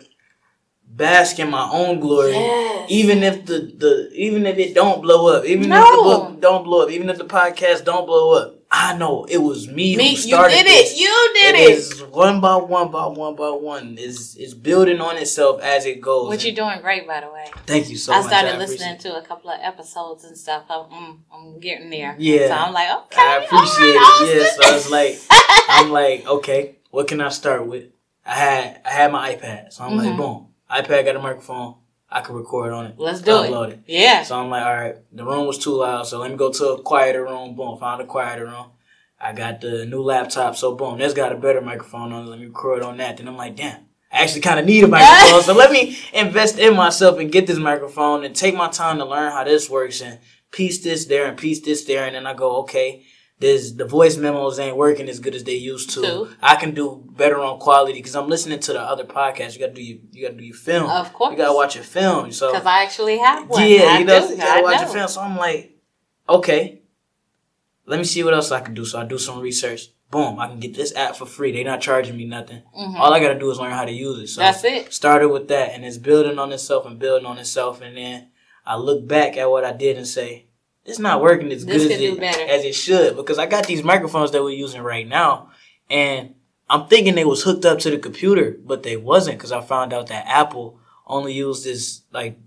[1.01, 2.31] bask in my own glory.
[2.31, 2.91] Yes.
[2.91, 5.81] Even if the, the even if it don't blow up, even no.
[5.81, 8.57] if the book don't blow up, even if the podcast don't blow up.
[8.73, 10.93] I know it was me, me who started You did this.
[10.93, 10.99] it.
[11.01, 11.71] You did it.
[11.71, 13.97] It is one by one by one by one.
[13.97, 16.29] Is is building on itself as it goes.
[16.29, 17.47] Which you're doing great, by the way.
[17.65, 18.27] Thank you so I much.
[18.27, 20.63] Started I started listening to a couple of episodes and stuff.
[20.69, 22.15] I'm, I'm getting there.
[22.17, 22.47] Yeah.
[22.47, 23.21] So I'm like, okay.
[23.21, 24.35] I appreciate right, it.
[24.37, 24.55] Yes.
[24.57, 25.19] Yeah, so I was like,
[25.69, 27.87] I'm like, okay, what can I start with?
[28.25, 30.07] I had I had my iPad, so I'm mm-hmm.
[30.07, 31.75] like, boom iPad got a microphone.
[32.09, 32.95] I can record on it.
[32.97, 33.73] Let's do upload it.
[33.73, 33.79] it.
[33.87, 34.23] Yeah.
[34.23, 36.69] So I'm like, all right, the room was too loud, so let me go to
[36.73, 37.55] a quieter room.
[37.55, 38.67] Boom, found a quieter room.
[39.19, 42.29] I got the new laptop, so boom, that's got a better microphone on it.
[42.29, 43.17] Let me record on that.
[43.17, 46.57] Then I'm like, damn, I actually kind of need a microphone, so let me invest
[46.57, 50.01] in myself and get this microphone and take my time to learn how this works
[50.01, 50.19] and
[50.51, 53.05] piece this there and piece this there, and then I go, okay,
[53.41, 56.01] this the voice memos ain't working as good as they used to.
[56.01, 56.29] True.
[56.41, 59.53] I can do better on quality because I'm listening to the other podcast.
[59.55, 60.89] You gotta do your, you gotta do your film.
[60.89, 61.31] Of course.
[61.31, 62.31] you gotta watch your film.
[62.31, 63.61] So Because I actually have one.
[63.67, 64.33] yeah, I you know, do.
[64.33, 64.81] you gotta I watch know.
[64.83, 65.07] your film.
[65.09, 65.75] So I'm like,
[66.29, 66.81] okay,
[67.85, 68.85] let me see what else I can do.
[68.85, 69.87] So I do some research.
[70.11, 71.51] Boom, I can get this app for free.
[71.53, 72.61] They're not charging me nothing.
[72.77, 72.99] Mhm.
[72.99, 74.27] All I gotta do is learn how to use it.
[74.27, 74.93] So That's it.
[74.93, 77.81] started with that, and it's building on itself and building on itself.
[77.81, 78.27] And then
[78.65, 80.47] I look back at what I did and say,
[80.85, 83.83] it's not working as This good as it, as it should because I got these
[83.83, 85.51] microphones that we're using right now,
[85.89, 86.35] and
[86.69, 89.93] I'm thinking they was hooked up to the computer, but they wasn't because I found
[89.93, 92.39] out that Apple only uses like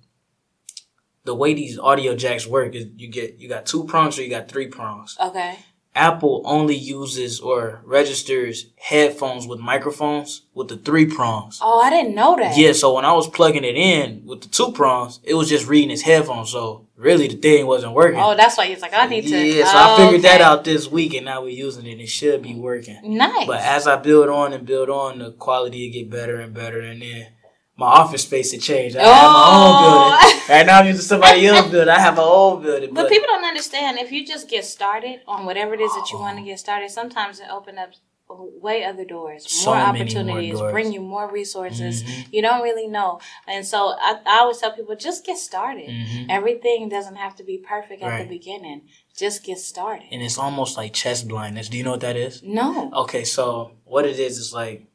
[1.24, 4.30] the way these audio jacks work is you get you got two prongs or you
[4.30, 5.16] got three prongs.
[5.22, 5.58] Okay.
[5.96, 11.60] Apple only uses or registers headphones with microphones with the three prongs.
[11.62, 12.56] Oh, I didn't know that.
[12.56, 15.68] Yeah, so when I was plugging it in with the two prongs, it was just
[15.68, 16.50] reading his headphones.
[16.50, 18.18] So really, the thing wasn't working.
[18.18, 19.36] Oh, that's why he's like, I need to.
[19.38, 22.00] Yeah, so I Oh, figured that out this week, and now we're using it.
[22.00, 22.98] It should be working.
[23.16, 23.46] Nice.
[23.46, 26.80] But as I build on and build on, the quality will get better and better,
[26.80, 27.28] and then
[27.76, 28.96] my office space will changed.
[28.96, 30.18] I have my own Oh.
[30.20, 30.40] building.
[30.48, 31.88] Right now, I'm using somebody else's building.
[31.88, 35.20] I have my own building, But but, people don't understand if you just get started
[35.26, 36.90] on whatever it is that you want to get started.
[36.90, 37.90] Sometimes it opens up
[38.28, 40.72] way other doors, So more many more opportunities, doors.
[40.72, 42.02] bring you more resources.
[42.02, 42.26] Mhm.
[42.32, 45.88] You don't really know, and so I, I always tell people just get started.
[45.88, 46.26] Mhm.
[46.30, 48.82] Everything doesn't have to be perfect at the beginning.
[49.16, 50.06] Just get started.
[50.10, 51.68] and it's almost like chess blindness.
[51.68, 52.42] Do you know what that is?
[52.42, 52.90] No.
[52.94, 54.86] Okay, so what it is is like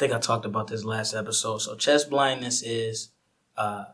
[0.00, 1.58] think I talked about this last episode.
[1.58, 3.10] So chess blindness is
[3.56, 3.84] uh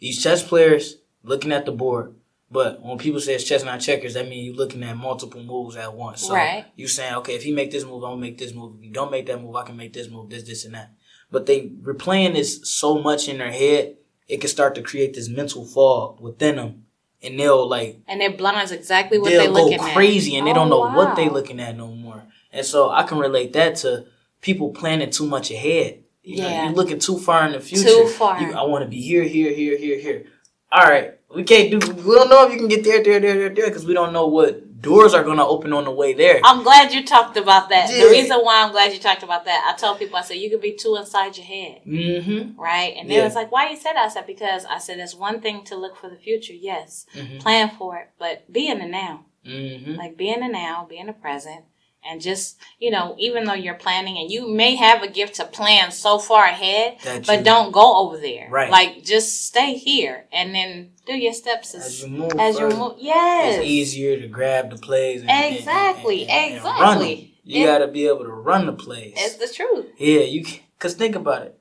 [0.00, 2.14] these chess players looking at the board,
[2.50, 5.76] but when people say it's chess not checkers, that means you're looking at multiple moves
[5.76, 6.20] at once.
[6.26, 6.64] So Right.
[6.74, 8.74] you saying, okay, if he make this move, I'm gonna make this move.
[8.78, 10.90] If you don't make that move, I can make this move, this, this, and that.
[11.30, 13.96] But they replaying this so much in their head,
[14.28, 16.84] it can start to create this mental fog within them,
[17.22, 20.38] and they'll like And it blinds exactly what they're they'll go crazy at.
[20.38, 21.34] and they Oh, don't know what they wow.
[21.34, 22.24] looking at no more.
[22.52, 24.06] And so I can relate that to
[24.42, 26.00] people planning too much ahead.
[26.22, 26.64] You know, Yeah.
[26.66, 27.88] you're looking too far in the future.
[27.88, 28.40] Too far.
[28.40, 30.26] You, I want to be here, here, here, here, here.
[30.70, 31.78] All right, we can't do.
[31.92, 34.12] We don't know if you can get there, there, there, there, there, because we don't
[34.12, 36.40] know what doors are gonna open on the way there.
[36.42, 37.90] I'm glad you talked about that.
[37.92, 38.04] Yeah.
[38.04, 40.48] The reason why I'm glad you talked about that, I tell people, I said, you
[40.50, 41.82] could be too inside your head.
[41.86, 42.60] Mm-hmm.
[42.60, 42.94] right?
[42.98, 43.18] And Yeah.
[43.18, 45.62] they was like, "Why you said that?" I said, "Because I said it's one thing
[45.64, 47.38] to look for the future, yes, Mm-hmm.
[47.38, 49.94] plan for it, but be in the now, Mm-hmm.
[49.96, 51.64] like be in the now, be in the present,
[52.04, 55.44] and just you know, even though you're planning and you may have a gift to
[55.44, 58.70] plan so far ahead, That but you- don't go over there, Right.
[58.70, 62.68] Like just stay here and then do your steps as, as you move, as you
[62.70, 62.94] move.
[62.98, 65.22] Yes, it's easier to grab the plays.
[65.26, 67.02] And, Exactly, and- and- and run 'em.
[67.02, 67.34] exactly.
[67.44, 69.14] You It- got to be able to run the plays.
[69.16, 69.86] It's the truth.
[69.98, 71.58] Yeah, you can, cause think about it.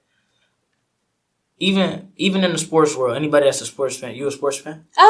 [1.67, 4.86] Even even in the sports world, anybody that's a sports fan, you a sports fan?
[4.97, 5.02] Uh,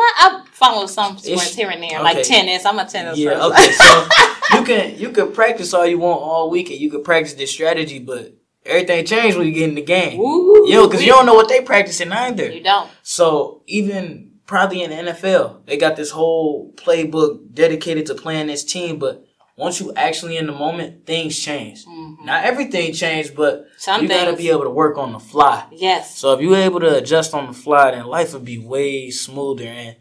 [0.00, 2.02] not I follow some sports It's- here and there, okay.
[2.02, 2.64] like tennis.
[2.66, 3.52] I'm a tennis Yeah, person.
[3.52, 3.70] okay.
[3.72, 4.08] So
[4.58, 7.52] you can you can practice all you want all week, and you can practice this
[7.52, 8.34] strategy, but
[8.66, 10.18] everything changed when you get in the game.
[10.18, 12.50] Woo, Yo, cause you don't know what they practicing either.
[12.50, 12.90] You don't.
[13.02, 18.64] So even probably in the NFL, they got this whole playbook dedicated to playing this
[18.64, 19.24] team, but
[19.60, 21.84] once you actually in the moment, things change.
[21.84, 22.24] Mhm.
[22.24, 25.64] Not everything changed, but Some you gotta be able to work on the fly.
[25.72, 26.16] Yes.
[26.18, 29.64] So if you're able to adjust on the fly, then life would be way smoother
[29.82, 29.96] and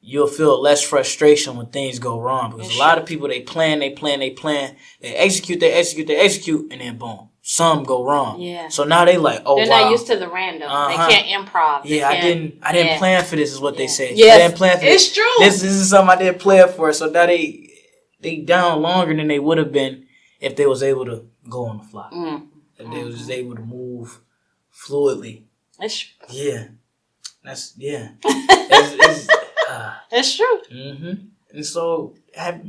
[0.00, 2.50] you'll feel less frustration when things go wrong.
[2.50, 6.06] Because a lot of people they plan, they plan, they plan, they execute, they execute,
[6.06, 8.38] they execute, and then boom, some go wrong.
[8.40, 8.68] Yeah.
[8.68, 9.82] So now they like, oh They're wow.
[9.82, 10.68] not used to the random.
[10.70, 10.88] Uh-huh.
[10.88, 11.82] They can't improv.
[11.84, 12.98] They yeah, I can't- didn't I didn't yeah.
[12.98, 13.98] plan for this is what they Yeah.
[14.00, 14.12] say.
[14.14, 15.14] Yes, I didn't plan for it's this.
[15.14, 15.36] true.
[15.44, 16.92] This this is something I didn't plan for.
[16.92, 17.63] So now they
[18.24, 20.06] they down longer than they would have been
[20.40, 22.10] if they was able to go on the fly.
[22.12, 22.48] Mm.
[22.78, 24.20] If they was just able to move
[24.72, 25.44] fluidly.
[25.78, 26.68] It's, Yeah,
[27.44, 28.08] that's yeah.
[28.24, 29.28] It's, it's,
[29.70, 30.58] uh, it's true.
[30.70, 31.12] hmm
[31.52, 32.64] And so, have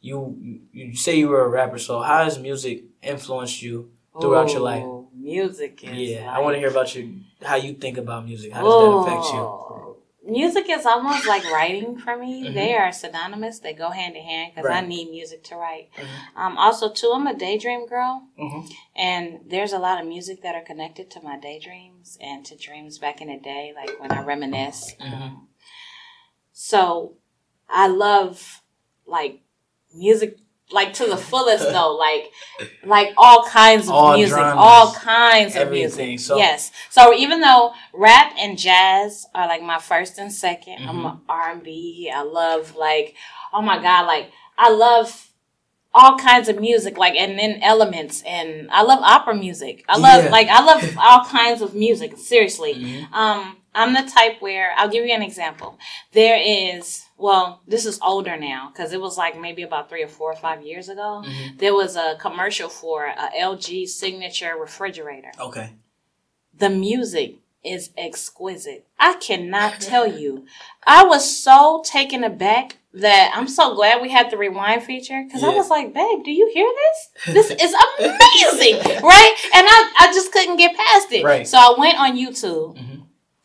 [0.00, 1.78] you you say you were a rapper?
[1.78, 4.86] So, how has music influenced you throughout your life?
[5.14, 6.10] Music is.
[6.10, 7.08] Yeah, I want to hear about your
[7.42, 8.52] how you think about music.
[8.52, 10.01] How does that affect you?
[10.24, 12.44] Music is almost like writing for me.
[12.44, 12.54] Mhm.
[12.54, 13.58] They are synonymous.
[13.58, 15.90] They go hand in hand because I need music to write.
[15.96, 16.36] Mhm.
[16.36, 18.72] Um, also, too, I'm a daydream girl, Mhm.
[18.94, 22.98] and there's a lot of music that are connected to my daydreams and to dreams
[22.98, 24.94] back in the day, like when I reminisce.
[25.00, 25.48] Mhm.
[26.52, 27.16] So
[27.68, 28.62] I love
[29.06, 29.40] like
[29.94, 30.38] music
[30.72, 32.30] like to the fullest though, like
[32.84, 36.18] like all kinds of All music, genres, all kinds of music.
[36.20, 36.70] So- yes.
[36.90, 41.20] So even though rap and jazz are like my first and 2nd I'm Mhm.
[41.28, 42.10] a R&B.
[42.14, 43.14] I love like
[43.52, 45.28] oh my god, like I love
[45.94, 49.84] all kinds of music, like and then elements, and I love opera music.
[49.88, 50.30] I love Yeah.
[50.30, 52.16] like I love all kinds of music.
[52.16, 53.12] Seriously, Mhm.
[53.12, 55.78] um, I'm the type where I'll give you an example.
[56.12, 60.08] There is well, this is older now because it was like maybe about three or
[60.18, 61.10] four or five years ago.
[61.24, 61.58] Mhm.
[61.62, 65.32] There was a commercial for a LG signature refrigerator.
[65.48, 65.68] Okay.
[66.62, 67.30] The music
[67.64, 68.84] is exquisite.
[68.98, 70.30] I cannot tell you.
[70.84, 72.66] I was so taken aback
[73.06, 76.32] that I'm so glad we had the rewind feature because I was like, babe, do
[76.40, 76.98] you hear this?
[77.38, 78.76] This is amazing,
[79.12, 79.34] right?
[79.56, 81.24] And I, I just couldn't get past it.
[81.24, 81.46] Right.
[81.52, 82.91] So I went on YouTube Mhm.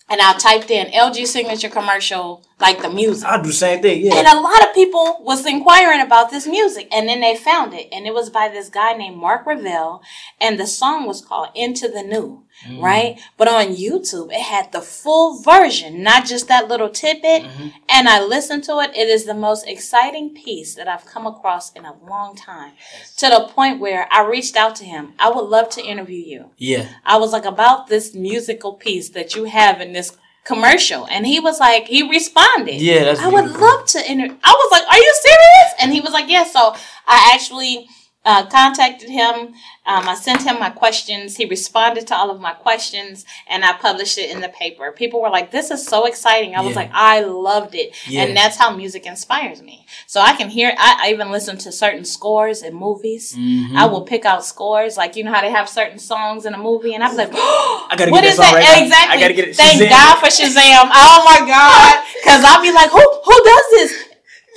[0.09, 3.27] And I typed in LG signature commercial, like the music.
[3.27, 4.05] I do the same thing.
[4.05, 4.15] Yeah.
[4.15, 7.87] And a lot of people was inquiring about this music, and then they found it,
[7.91, 10.01] and it was by this guy named Mark Revell,
[10.39, 12.81] and the song was called "Into the New," Mm.
[12.81, 13.19] right?
[13.37, 17.43] But on YouTube, it had the full version, not just that little tidbit.
[17.43, 17.73] Mhm.
[17.87, 18.95] And I listened to it.
[18.95, 22.71] It is the most exciting piece that I've come across in a long time,
[23.17, 25.13] to the point where I reached out to him.
[25.19, 26.49] I would love to interview you.
[26.57, 26.87] Yeah.
[27.05, 31.05] I was like, about this musical piece that you have in this commercial.
[31.11, 32.81] And he was like, he responded.
[32.81, 35.73] Yeah, that's I would love to inter I was like, are you serious?
[35.79, 36.53] And he was like, yes.
[36.53, 36.73] So
[37.07, 37.87] I actually
[38.27, 39.53] uh, contacted him.
[39.85, 41.37] Um, I sent him my questions.
[41.37, 44.91] He responded to all of my questions and I published it in the paper.
[44.91, 46.53] People were like, this is so exciting.
[46.53, 47.95] I was like, I loved it.
[48.05, 48.23] Yeah.
[48.23, 49.85] And that's how music inspires me.
[50.05, 53.33] So I can hear, I, I even listen to certain scores in movies.
[53.33, 53.75] Mhm.
[53.77, 56.57] I will pick out scores, like you know how they have certain songs in a
[56.57, 58.67] movie, and I'm like, I gotta what get is that that?
[58.73, 59.17] right exactly.
[59.17, 59.55] I gotta get it.
[59.55, 59.89] Thank Shazam.
[59.89, 60.89] God for Shazam.
[60.93, 64.06] Oh my God, because I'll be like, who who does this?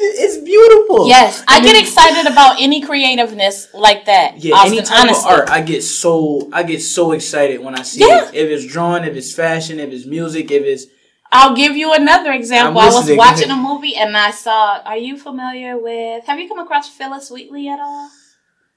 [0.03, 1.09] It's beautiful.
[1.09, 4.39] Yes, I And get excited about any creativeness like that.
[4.43, 5.31] Yeah, Austin, any type honestly.
[5.33, 8.29] of art, I get so I get so excited when I see Yeah.
[8.29, 8.35] it.
[8.35, 10.87] If it's drawing, if it's fashion, if it's music, if it's
[11.33, 12.81] I'll give you another example.
[12.81, 14.81] I'm was watching a movie and I saw.
[14.85, 16.25] Are you familiar with?
[16.25, 18.09] Have you come across Phillis Wheatley at all?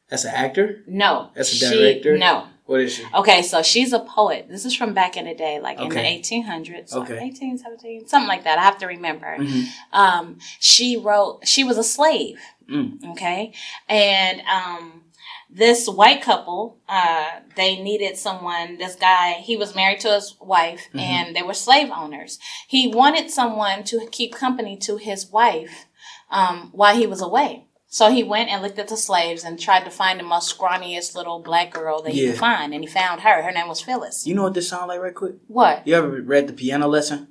[0.09, 0.83] that's an actor.
[0.85, 1.29] No.
[1.35, 2.17] That's a She- director?
[2.17, 2.43] No.
[2.73, 3.03] What is she?
[3.13, 4.47] Okay, so she's a poet.
[4.49, 7.19] This is from back in the day, like in the 1800s, Okay.
[7.21, 8.57] 18, 17, something like that.
[8.57, 9.37] I have to remember.
[9.39, 9.65] Mhm.
[9.91, 12.39] Um, she wrote, she was a slave.
[12.67, 13.11] Mm.
[13.11, 13.53] Okay.
[13.87, 15.03] And, um,
[15.51, 20.87] this white couple, uh, they needed someone, this guy, he was married to his wife
[20.95, 20.99] Mhm.
[20.99, 22.39] and they were slave owners.
[22.67, 25.85] He wanted someone to keep company to his wife,
[26.31, 27.65] um, while he was away.
[27.93, 31.13] So he went and looked at the slaves and tried to find the most scrawniest
[31.13, 32.73] little black girl that he could find.
[32.73, 33.43] And he found her.
[33.43, 34.25] Her name was Phillis.
[34.25, 35.35] You know what this sounds like, right quick?
[35.47, 35.85] What?
[35.87, 37.27] You ever read the piano lesson?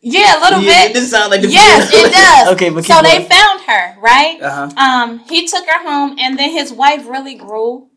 [0.00, 0.92] Yeah, a little Yeah, bit.
[0.94, 2.54] This sounds like the Yes, it does.
[2.54, 4.38] okay, but so they found her, right?
[4.40, 4.80] Uh huh.
[4.80, 7.88] Um, he took her home, and then his wife really grew,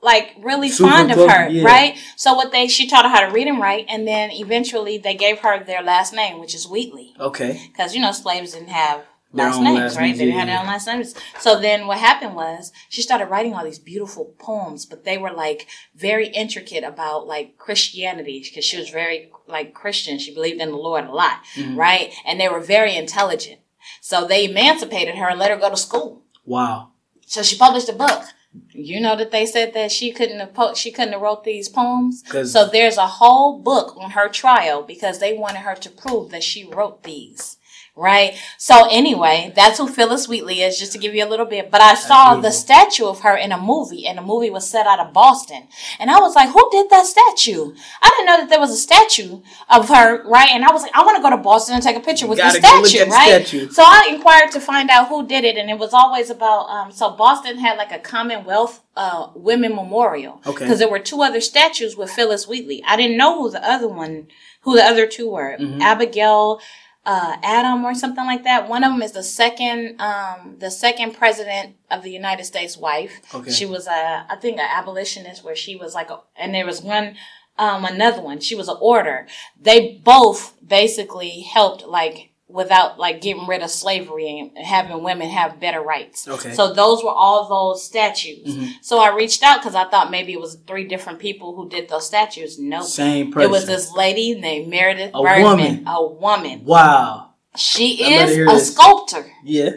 [0.00, 1.62] like really Super fond of her, yeah.
[1.62, 1.98] right?
[2.16, 5.14] So what they she taught her how to read and write, and then eventually they
[5.14, 7.68] gave her their last name, which is Wheatley, Okay.
[7.70, 9.02] because you know slaves didn't have
[9.44, 10.02] last names, last right?
[10.06, 11.14] names, they yeah, have their own last names.
[11.40, 15.32] So then what happened was she started writing all these beautiful poems, but they were
[15.32, 20.18] like very intricate about like Christianity because she was very like Christian.
[20.18, 21.76] She believed in the Lord a lot, Mhm.
[21.76, 22.12] right?
[22.24, 23.60] And they were very intelligent.
[24.00, 26.22] So they emancipated her and let her go to school.
[26.44, 26.88] Wow.
[27.26, 28.22] So she published a book.
[28.70, 31.68] You know that they said that she couldn't have po- she couldn't have wrote these
[31.68, 32.22] poems.
[32.50, 36.42] So there's a whole book on her trial because they wanted her to prove that
[36.42, 37.55] she wrote these.
[37.98, 38.34] Right.
[38.58, 41.70] So anyway, that's who Phillis Wheatley is, just to give you a little bit.
[41.70, 44.86] But I saw the statue of her in a movie, and the movie was set
[44.86, 45.66] out of Boston.
[45.98, 47.72] And I was like, who did that statue?
[48.02, 50.50] I didn't know that there was a statue of her, right?
[50.50, 52.36] And I was like, I want to go to Boston and take a picture with
[52.36, 53.46] the statue, right?
[53.46, 53.70] statue.
[53.70, 56.68] So I inquired to find out who did it, and it was always about.
[56.68, 60.64] Um, so Boston had like a Commonwealth uh, Women Memorial Okay.
[60.64, 62.82] because there were two other statues with Phillis Wheatley.
[62.86, 64.28] I didn't know who the other one,
[64.60, 65.56] who the other two were.
[65.58, 65.80] Mhm.
[65.80, 66.60] Abigail
[67.06, 68.68] uh, Adam or something like that.
[68.68, 73.20] One of them is the second, um, the second president of the United States wife.
[73.32, 73.52] Okay.
[73.52, 76.82] She was a, I think, an abolitionist where she was like, a, and there was
[76.82, 77.14] one,
[77.58, 78.40] um, another one.
[78.40, 79.28] She was an order.
[79.58, 85.58] They both basically helped like without like getting rid of slavery and having women have
[85.58, 86.28] better rights.
[86.28, 86.52] Okay.
[86.52, 88.56] So those were all those statues.
[88.56, 88.68] Mhm.
[88.82, 91.88] So I reached out because I thought maybe it was three different people who did
[91.88, 92.58] those statues.
[92.58, 92.84] Nope.
[92.84, 93.48] Same person.
[93.48, 95.42] It was this lady named Meredith A Bergmann.
[95.42, 95.84] woman.
[95.88, 96.64] A woman.
[96.64, 97.30] Wow.
[97.56, 98.72] She is a this.
[98.72, 99.32] sculptor.
[99.42, 99.70] Yeah.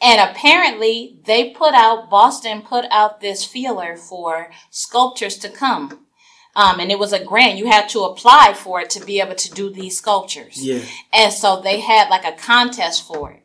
[0.00, 6.06] And apparently they put out, Boston put out this feeler for sculptors to come.
[6.58, 7.56] Um, and it was a grant.
[7.56, 10.60] You had to apply for it to be able to do these sculptures.
[10.60, 10.80] Yeah.
[11.12, 13.44] And so they had like a contest for it.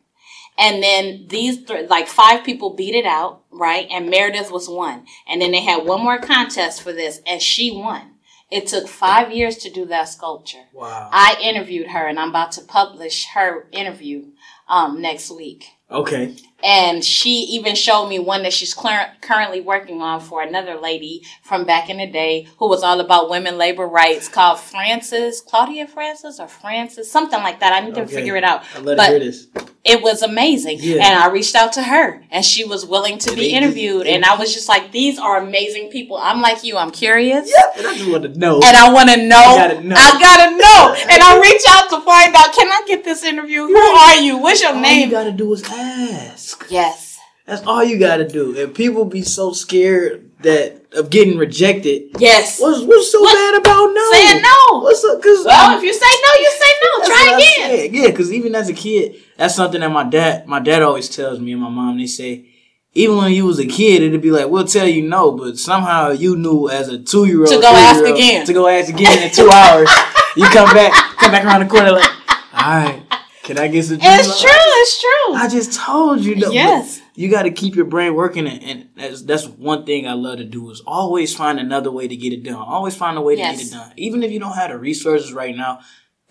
[0.58, 3.86] And then these th- like five people beat it out, right?
[3.88, 5.06] And Meredith was one.
[5.28, 8.14] And then they had one more contest for this and she won.
[8.50, 10.64] It took five years to do that sculpture.
[10.72, 11.08] Wow.
[11.12, 14.26] I interviewed her, and I'm about to publish her interview
[14.68, 15.70] um, next week.
[15.90, 16.36] Okay.
[16.64, 21.22] And she even showed me one that she's cl- currently working on for another lady
[21.42, 25.86] from back in the day who was all about women labor rights called Frances, Claudia
[25.86, 27.74] Frances or Frances, something like that.
[27.74, 28.14] I need to Okay.
[28.14, 28.62] figure it out.
[28.74, 29.46] I let But- hear this.
[29.84, 30.78] It was amazing.
[30.80, 31.04] Yeah.
[31.04, 34.06] And I reached out to her and she was willing to They- be interviewed.
[34.06, 36.16] they- and I was just like, these are amazing people.
[36.16, 37.52] I'm like you, I'm curious.
[37.76, 38.56] And I just want to know.
[38.64, 39.56] And I want to know.
[39.56, 39.94] gotta know.
[39.98, 40.94] I gotta know.
[41.14, 42.54] And I reach out to find out.
[42.54, 43.66] Can I get this interview?
[43.66, 44.38] Who are you?
[44.38, 45.00] What's your all name?
[45.00, 46.66] All you gotta do is ask.
[46.70, 47.18] yes.
[47.46, 48.58] That's all you gotta do.
[48.58, 52.10] And people be so scared that of getting rejected.
[52.18, 52.60] Yes.
[52.60, 53.34] What's what's so What?
[53.34, 54.10] bad about no?
[54.12, 54.80] Saying no.
[54.80, 55.22] What's up?
[55.22, 57.06] Cause Well, um, if you say no, you say no.
[57.06, 57.38] Try
[57.78, 57.94] again.
[57.94, 61.38] Yeah, because even as a kid, that's something that my dad, my dad always tells
[61.40, 61.98] me and my mom.
[61.98, 62.46] They say,
[62.94, 66.10] even when you was a kid, it'd be like, we'll tell you no, but somehow
[66.10, 68.46] you knew as a two year old To go ask again.
[68.46, 69.88] to go ask again in two hours.
[70.36, 72.10] You come back, come back around the corner like,
[72.52, 73.00] all right,
[73.44, 73.98] can I get some?
[74.02, 74.50] It's true.
[74.52, 75.34] It's true.
[75.34, 76.40] I just told you.
[76.40, 77.00] but Yes.
[77.16, 80.38] You got to keep your brain working, and, and that's that's one thing I love
[80.38, 82.54] to do is always find another way to get it done.
[82.56, 85.32] Always find a way to get it done, even if you don't have the resources
[85.32, 85.80] right now.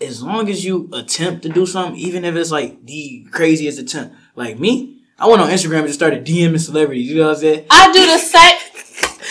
[0.00, 4.16] As long as you attempt to do something, even if it's like the craziest attempt,
[4.34, 7.08] like me, I went on Instagram and just started DMing celebrities.
[7.08, 7.66] You know what I'm saying?
[7.70, 8.58] I do the same.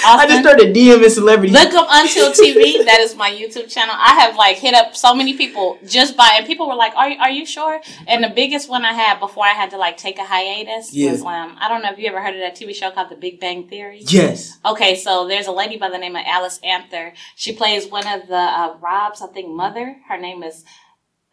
[0.05, 1.53] I just started DMing celebrities.
[1.53, 2.83] Look up Until TV.
[2.85, 3.95] That is my YouTube channel.
[3.97, 7.09] I have like hit up so many people just by, and people were like, "Are
[7.09, 9.97] you, are you sure?" And the biggest one I had before I had to like
[9.97, 11.11] take a hiatus Yeah.
[11.11, 13.15] was um I don't know if you ever heard of that TV show called The
[13.15, 13.99] Big Bang Theory.
[14.01, 14.57] yes.
[14.65, 17.13] Okay, so there's a lady by the name of Alice Amter.
[17.35, 19.97] She plays one of the uh, Rob's, I think, mother.
[20.09, 20.63] Her name is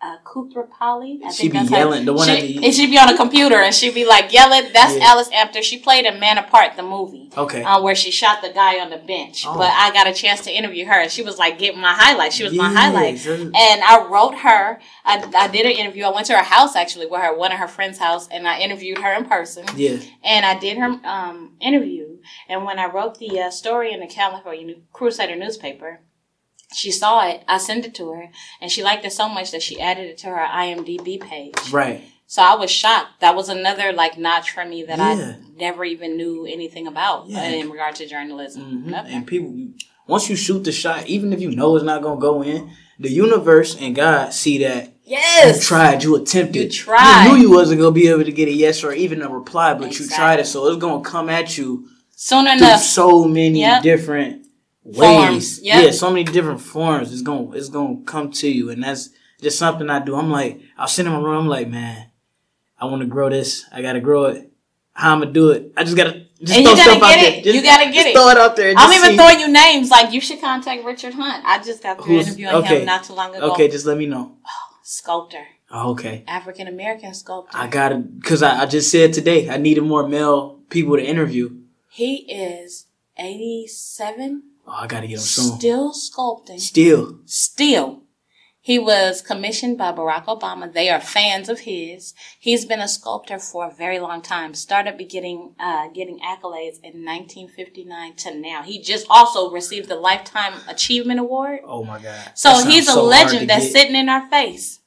[0.03, 1.21] uh, Cooper Polly.
[1.25, 3.17] I She think be her- yelling, the one she, the- and she'd be on a
[3.17, 4.73] computer and she'd be like yelling.
[4.73, 5.05] That's Yeah.
[5.11, 5.63] Alice Amter.
[5.63, 7.63] She played in Man Apart, the movie Okay.
[7.63, 9.45] uh, where she shot the guy on the bench.
[9.47, 9.59] Oh.
[9.59, 12.35] But I got a chance to interview her, and she was like getting my highlights.
[12.35, 13.27] She was my highlight.
[13.27, 14.81] And I wrote her.
[15.05, 16.05] I, I did an interview.
[16.05, 18.61] I went to her house actually, with her one of her friends' house, and I
[18.61, 19.67] interviewed her in person.
[19.77, 19.99] Yeah.
[20.25, 22.07] And I did her um, interview.
[22.49, 26.01] And when I wrote the uh, story in the California Crusader newspaper,
[26.75, 27.43] she saw it.
[27.49, 28.29] I sent it to her,
[28.61, 31.55] and she liked it so much that she added it to her IMDb page.
[31.73, 32.03] Right.
[32.27, 33.21] So I was shocked.
[33.21, 35.35] That was another like notch for me that Yeah.
[35.37, 37.41] I never even knew anything about Yeah.
[37.41, 38.63] uh, in regard to journalism.
[38.63, 39.13] hmm Nothing.
[39.13, 39.55] And people,
[40.07, 43.11] once you shoot the shot, even if you know it's not gonna go in, the
[43.11, 45.57] universe and God see that Yes.
[45.57, 47.25] you tried, you attempted, You tried.
[47.27, 49.75] You knew you wasn't gonna be able to get a yes or even a reply,
[49.75, 52.81] but you tried it, so it's gonna come at you Soon enough.
[52.81, 53.83] so many Yep.
[53.83, 54.47] different
[54.85, 55.61] ways.
[55.63, 55.85] Yep.
[55.85, 57.13] Yeah, so many different forms.
[57.13, 59.11] It's gonna it's gonna come to you, and that's
[59.41, 60.17] just something I do.
[60.17, 61.37] I'm like, I'll sit in my room.
[61.37, 62.11] I'm like, man,
[62.79, 63.65] I want to grow this.
[63.73, 64.53] I gotta grow it.
[64.93, 65.73] How I'm gonna do it?
[65.77, 67.39] I just gotta just And throw you gotta stuff out get there.
[67.41, 67.45] it.
[67.45, 68.15] Just- You gotta get just it.
[68.15, 68.75] Throw it out there.
[68.77, 69.17] I'm even see.
[69.17, 71.45] throwing you names like you should contact Richard Hunt.
[71.47, 72.81] I just got through Who's- interviewing okay.
[72.81, 73.53] him not too long ago.
[73.53, 74.37] Okay, just let me know.
[74.47, 76.25] Oh, sculptor, Oh, okay.
[76.27, 77.57] African American sculptor.
[77.57, 81.51] I gotta because I, I just said today I needed more male people to interview.
[81.89, 84.43] he is 87,
[84.73, 85.59] Oh, I gotta get him soon.
[85.59, 86.61] still sculpting.
[86.61, 88.05] Still, Still,
[88.61, 90.73] he was commissioned by Barack Obama.
[90.73, 92.15] They are fans of his.
[92.39, 94.55] He's been a sculptor for a very long time.
[94.55, 98.63] Started be getting uh, getting accolades in 1959 to now.
[98.63, 101.61] He just also received the Lifetime Achievement Award.
[101.65, 102.33] oh my god.
[102.35, 103.73] So he's a so legend that's get.
[103.73, 104.79] sitting in our face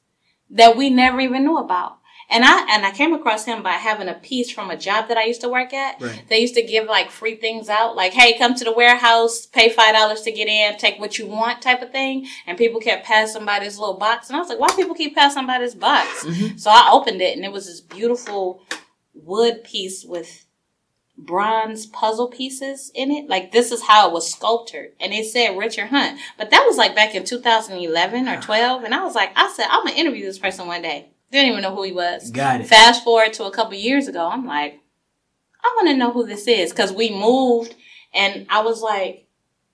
[0.50, 1.98] that we never even knew about.
[2.30, 5.16] And I and I came across him by having a piece from a job that
[5.16, 6.00] I used to work at.
[6.00, 6.22] Right.
[6.28, 9.68] They used to give like free things out, like "Hey, come to the warehouse, pay
[9.68, 12.26] five dollars to get in, take what you want," type of thing.
[12.46, 15.14] And people kept passing by this little box, and I was like, "Why people keep
[15.14, 16.58] passing by this box?" Mhm.
[16.58, 18.62] So I opened it, and it was this beautiful
[19.14, 20.44] wood piece with
[21.16, 23.28] bronze puzzle pieces in it.
[23.28, 26.18] Like this is how it was sculptured, and it said Richard Hunt.
[26.36, 29.66] But that was like back in 2011 or 12, and I was like, I said
[29.70, 31.10] I'm gonna interview this person one day.
[31.34, 32.30] Didn't even know who he was.
[32.30, 32.66] Got it.
[32.68, 34.80] Fast forward to a couple years ago, I'm like,
[35.62, 37.74] I want to know who this is because we moved,
[38.14, 39.20] and I was like.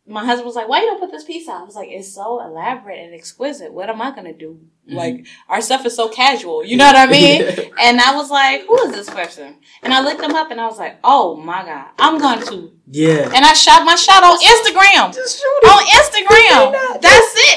[0.07, 2.13] My husband was like, "Why you don't put this piece out?" I was like, "It's
[2.13, 3.73] so elaborate and exquisite.
[3.73, 4.59] What am I gonna do?
[4.91, 4.95] Mhm.
[4.97, 6.65] Like, our stuff is so casual.
[6.65, 7.43] You know what I mean?"
[7.81, 9.49] And I was like, who is this person?
[9.85, 12.73] And I looked him up and I was like, oh my God, I'm going to.
[12.91, 13.31] yeah.
[13.37, 15.15] And I shot my shot on Instagram.
[15.15, 16.40] Just shoot On Instagram.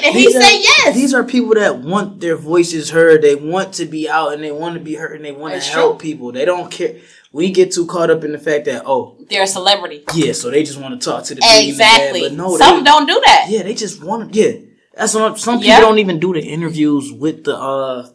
[0.04, 0.20] That's it.
[0.20, 0.96] And he are- said yes.
[0.96, 3.22] These are people that want their voices heard.
[3.22, 5.68] They want to be out and they want to be heard and they want It's
[5.68, 6.10] to help true.
[6.12, 6.32] people.
[6.32, 6.96] They don't care.
[7.32, 10.04] We get too caught up in the fact that oh They're a celebrity.
[10.14, 12.22] yeah, so they just want to talk to the big and the Exactly.
[12.22, 13.48] bad, But no, Some they, don't do that.
[13.50, 14.40] yeah, they just want to.
[14.40, 14.52] Yeah,
[14.96, 15.80] that's what some people Yeah.
[15.80, 18.08] don't even do the interviews with the uh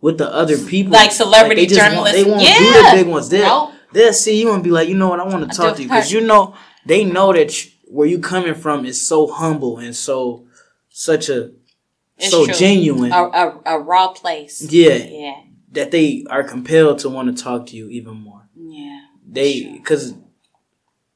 [0.00, 2.16] with the other people, Like celebrity they just want- journalists.
[2.24, 2.58] they won't yeah.
[2.58, 3.28] do the big ones.
[3.28, 3.72] They'll No.
[3.92, 5.88] they'll see you and be like, you know what, I want to talk to you
[5.88, 6.54] because you know
[6.86, 10.44] they know that you, where you coming from is so humble and so
[10.96, 11.50] such a
[12.18, 12.54] It's so true.
[12.54, 13.12] genuine.
[13.12, 14.62] A, a, a raw place.
[14.70, 15.34] yeah, Yeah.
[15.72, 18.48] that they are compelled to want to talk to you even more.
[18.56, 19.00] Yeah.
[19.28, 20.14] They because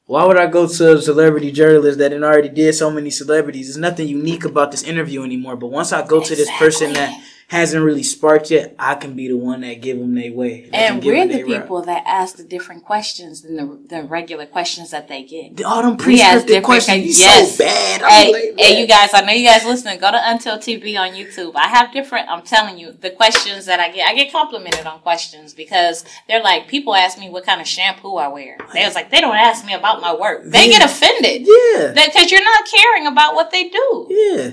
[0.05, 3.67] why would I go to a celebrity journalist that had already did so many celebrities?
[3.67, 5.55] There's nothing unique about this interview anymore.
[5.55, 7.25] But once I go to this person that Exactly.
[7.49, 10.69] Hasn't really sparked yet, I can be the one that give them their way.
[10.71, 11.61] And we're the they route.
[11.63, 15.63] people that ask the different questions than the, the regular questions that they get.
[15.65, 17.57] All them prescriptive questions, yes.
[17.57, 18.01] so bad.
[18.03, 19.09] Hey, like, hey, you guys!
[19.15, 19.99] I know you guys listening.
[19.99, 21.53] Go to Until TV on YouTube.
[21.55, 22.29] I have different.
[22.29, 26.43] I'm telling you, the questions that I get, I get complimented on questions because they're
[26.43, 28.57] like, people ask me what kind of shampoo I wear.
[28.73, 30.43] They was like, they don't ask me about my work.
[30.45, 30.79] They Yeah.
[30.79, 34.07] get offended Yeah, because you're not caring about what they do.
[34.09, 34.51] yeah.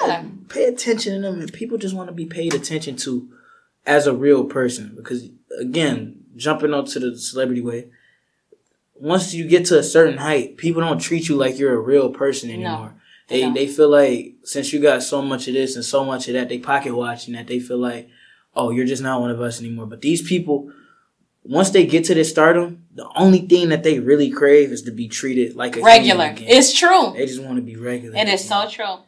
[0.00, 3.28] Yeah, Pay attention to them, and people just want to be paid attention to
[3.86, 4.92] as a real person.
[4.96, 7.88] Because again, jumping onto the celebrity way,
[8.94, 12.10] once you get to a certain height, people don't treat you like you're a real
[12.10, 12.94] person anymore.
[13.28, 13.54] they They don't.
[13.54, 16.48] they feel like since you got so much of this and so much of that,
[16.48, 18.08] they pocket watching that they feel like,
[18.54, 19.86] oh, you're just not one of us anymore.
[19.86, 20.70] But these people,
[21.42, 24.92] once they get to this stardom, the only thing that they really crave is to
[24.92, 26.34] be treated like a regular.
[26.38, 27.12] It's true.
[27.14, 28.16] they just want to be regular.
[28.16, 28.98] It is so true.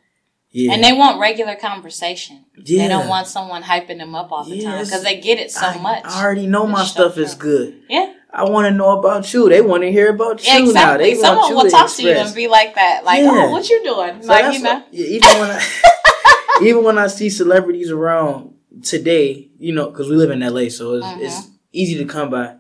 [0.51, 0.73] Yeah.
[0.73, 2.45] And they want regular conversation.
[2.65, 2.83] yeah.
[2.83, 5.67] They don't want someone hyping them up all the time because they get it so
[5.67, 6.05] I, much.
[6.05, 7.51] I already know my stuff is true.
[7.71, 7.83] good.
[7.89, 8.13] Yeah.
[8.33, 9.49] I want to know about you.
[9.49, 10.59] They want to hear about you now.
[10.67, 11.05] exactly.
[11.15, 13.31] They want Someone you will to talk to you and be like that, like, Yeah.
[13.33, 14.75] "Oh, what you doing?" So like you know.
[14.75, 15.63] what- yeah, even when I
[16.63, 20.95] even when I see celebrities around today, you know, because we live in LA, so
[20.95, 21.21] it's, Mhm.
[21.23, 22.57] it's easy to come by.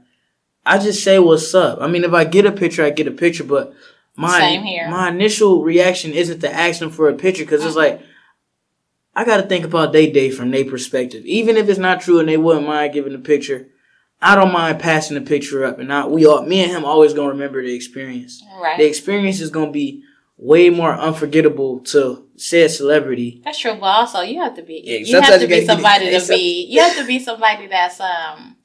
[0.64, 1.78] I just say what's up.
[1.82, 3.72] I mean, if I get a picture, I get a picture, but
[4.16, 7.76] my my initial reaction isn't to ask them for a picture because it's Mhm.
[7.76, 8.00] like
[9.14, 11.24] I got to think about their day from their perspective.
[11.24, 13.68] Even if it's not true and they wouldn't mind giving the picture,
[14.20, 15.78] I don't mind passing the picture up.
[15.78, 18.42] And I, we all, me and him, always gonna remember the experience.
[18.60, 18.76] Right.
[18.76, 20.02] The experience is gonna be
[20.36, 23.40] way more unforgettable to said celebrity.
[23.44, 26.18] That's true, but also you have to be Yeah, you have to you be somebody
[26.18, 28.55] to be you have to be somebody that's um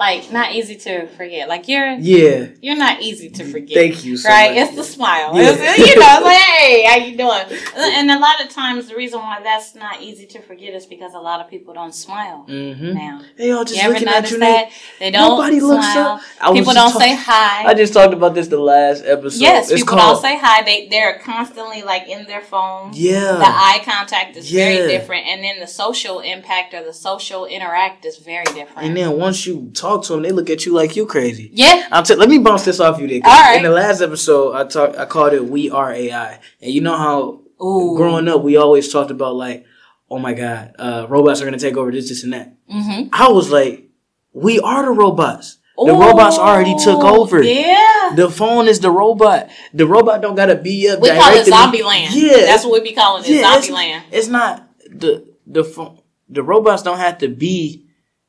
[0.00, 1.48] like not easy to forget.
[1.48, 3.74] Like you're Yeah, you're not easy to forget.
[3.80, 4.16] thank you.
[4.16, 4.50] So right?
[4.54, 4.68] much.
[4.68, 5.30] It's the smile.
[5.36, 5.50] Yeah.
[5.50, 7.60] It's, you know, it's like, hey, how you doing?
[7.98, 11.12] And a lot of times the reason why that's not easy to forget is because
[11.14, 13.20] a lot of people don't smile hmm now.
[13.36, 14.38] They all just you looking at you.
[14.38, 14.70] that?
[14.98, 16.20] They don't Nobody looks smile.
[16.40, 16.54] up.
[16.54, 17.64] People don't say talk- hi.
[17.70, 19.40] I just talked about this the last episode.
[19.40, 20.62] yes, it's people called, don't say hi.
[20.62, 22.92] They they're constantly like in their phone.
[22.94, 24.64] Yeah, the eye contact is Yeah.
[24.64, 28.96] very different and then the social impact or the social interact is very different and
[28.96, 31.50] then once you talk to them, they look at you like you crazy.
[31.52, 33.20] yeah I'm t- let me bounce this off you there.
[33.24, 33.56] All right.
[33.56, 34.96] In the last episode, I talked.
[34.96, 37.96] I called it "We Are AI," and you know how Ooh.
[37.96, 39.64] growing up we always talked about like,
[40.10, 42.54] oh my god, uh, robots are gonna take over this, this, and that.
[42.72, 43.08] mm-hmm.
[43.12, 43.88] I was like,
[44.32, 45.58] we are the robots.
[45.76, 47.42] The robots already took over.
[47.42, 49.48] yeah The phone is the robot.
[49.72, 51.00] The robot don't gotta be up.
[51.00, 53.70] we call it zombie land Yeah, that's what we be calling it yeah, zombie it's-
[53.70, 55.98] land It's not the the phone.
[56.28, 57.86] The robots don't have to be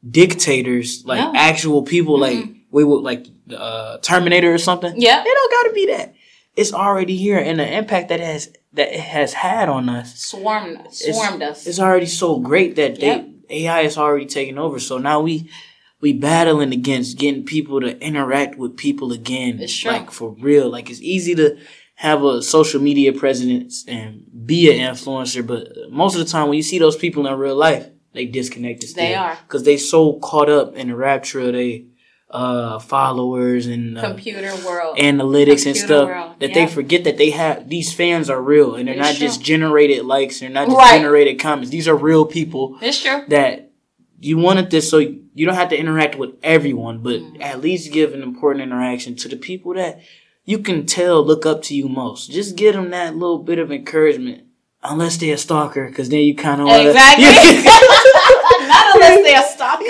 [0.09, 1.33] dictators like No.
[1.35, 2.19] actual people.
[2.19, 4.93] Like we would like uh, Terminator or something.
[4.97, 6.13] yeah it don't gotta be that.
[6.55, 10.79] It's already here, and the impact that has that it has had on us swarmed
[10.91, 13.27] swarmed us it's already so great that they Yep.
[13.49, 14.79] AI is already taking over.
[14.79, 15.49] So now we
[15.99, 19.91] we battling against getting people to interact with people again, It's true.
[19.91, 20.69] like for real.
[20.69, 21.57] Like it's easy to
[21.95, 26.57] have a social media presence and be an influencer, but most of the time when
[26.57, 28.89] you see those people in real life, they disconnected.
[28.89, 29.37] Still They are.
[29.47, 31.85] because they so caught up in the rapture of they
[32.29, 36.65] uh, followers and uh, computer world analytics and stuff world, that yeah.
[36.65, 39.27] they forget that they have these fans are real and they're It's not true.
[39.27, 40.97] just generated likes they're not just Right.
[40.97, 43.71] generated comments these are real people it's true that
[44.21, 47.41] you wanted this so you don't have to interact with everyone but Mm.
[47.41, 49.99] at least give an important interaction to the people that
[50.45, 53.73] you can tell look up to you most just give them that little bit of
[53.73, 54.43] encouragement
[54.83, 57.25] unless they're a stalker because then you kind of exactly
[58.67, 59.83] not unless they're a stalker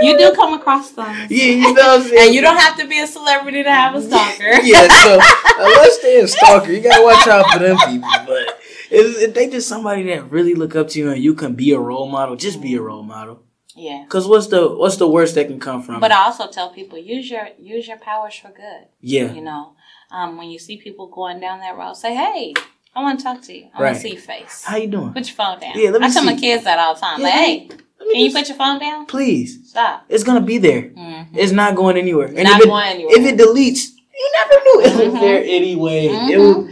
[0.00, 2.76] you do come across them yeah you know what I'm saying and you don't have
[2.78, 5.20] to be a celebrity to have a stalker yeah, so
[5.58, 8.08] unless they're a stalker, you gotta watch out for them people.
[8.26, 8.60] But
[8.90, 11.72] if, if they just somebody that really look up to you and you can be
[11.72, 13.42] a role model, just be a role model.
[13.76, 16.00] yeah Cause what's the what's the worst that can come from?
[16.00, 16.12] But?
[16.12, 18.86] I also tell people use your use your powers for good.
[19.00, 19.74] yeah, You know,
[20.10, 22.54] um, when you see people going down that road, say, "Hey,
[22.94, 23.68] I want to talk to you.
[23.74, 24.64] I want to see your face.
[24.64, 25.12] how you doing?
[25.12, 27.20] Put your phone down." Yeah, let me I tell my kids that all the time.
[27.20, 29.06] Yeah, like, "Hey, can you put your phone down?
[29.06, 30.82] Please, Stop." it's gonna be there.
[30.82, 31.36] Mm-hmm.
[31.38, 32.26] It's not going anywhere.
[32.28, 33.14] And Not if it, going anywhere.
[33.18, 35.20] If it deletes, you never knew it was Mhm.
[35.20, 36.06] there anyway.
[36.06, 36.38] It Mhm.
[36.38, 36.68] will,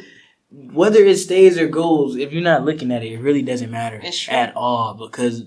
[0.73, 4.03] whether it stays or goes, if you're not looking at it, it really doesn't matter
[4.29, 5.45] at all because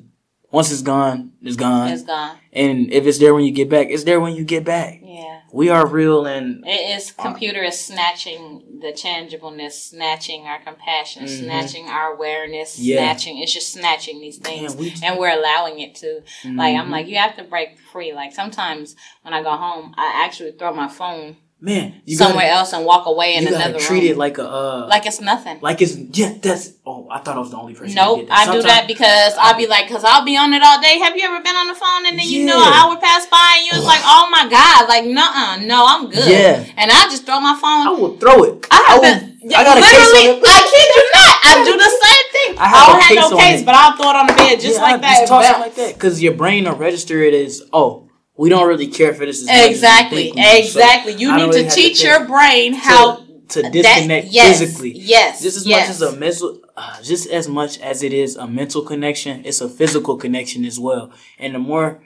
[0.52, 1.90] once it's gone, it's gone.
[1.92, 2.36] It's gone.
[2.54, 5.02] And if it's there when you get back, it's there when you get back.
[5.04, 5.39] Yeah.
[5.52, 11.40] We are real and It is computer is snatching the tangibleness, snatching our compassion, Mhm.
[11.44, 12.98] snatching our awareness, Yeah.
[12.98, 13.40] snatching.
[13.40, 16.22] It's just snatching these things, Man, we- and we're allowing it to.
[16.46, 16.92] Like I'm Mhm.
[16.92, 18.14] like, you have to break free.
[18.14, 22.60] Like sometimes when I go home, I actually throw my phone man, you somewhere gotta,
[22.60, 24.12] else and walk away in another treat room.
[24.12, 25.60] it like a uh, like it's nothing.
[25.62, 26.34] like it's yeah.
[26.42, 27.96] That's oh, I thought I was the only person.
[27.96, 28.50] Nope, that did that.
[28.50, 31.00] I do that because I'll be like, because I'll be on it all day.
[31.00, 33.56] Have you ever been on the phone and then you know an hour passed by
[33.58, 36.30] and you was like, oh my god, like, nuh-uh, no, I'm good.
[36.30, 36.66] Yeah.
[36.78, 37.88] And I just throw my phone.
[37.88, 38.68] I will throw it.
[38.72, 40.44] I have will- been, I got a case literally, on it.
[40.46, 41.36] I kid you not.
[41.44, 42.60] I do the same thing.
[42.60, 43.66] I I, don't have no case, it.
[43.66, 45.20] but I'll throw it on the bed just Yeah, like I that.
[45.20, 48.09] Just toss it like that because your brain will register it as oh,
[48.40, 49.42] we don't really care for this.
[49.42, 50.48] As much as we Exactly, think we do.
[50.48, 51.14] So exactly.
[51.22, 53.18] You need really to teach to your brain how
[53.50, 54.94] to that- disconnect yes, physically.
[54.96, 55.82] Yes, Just as yes.
[55.82, 59.60] much as a mental, uh, just as much as it is a mental connection, it's
[59.60, 61.12] a physical connection as well.
[61.38, 62.02] And the more,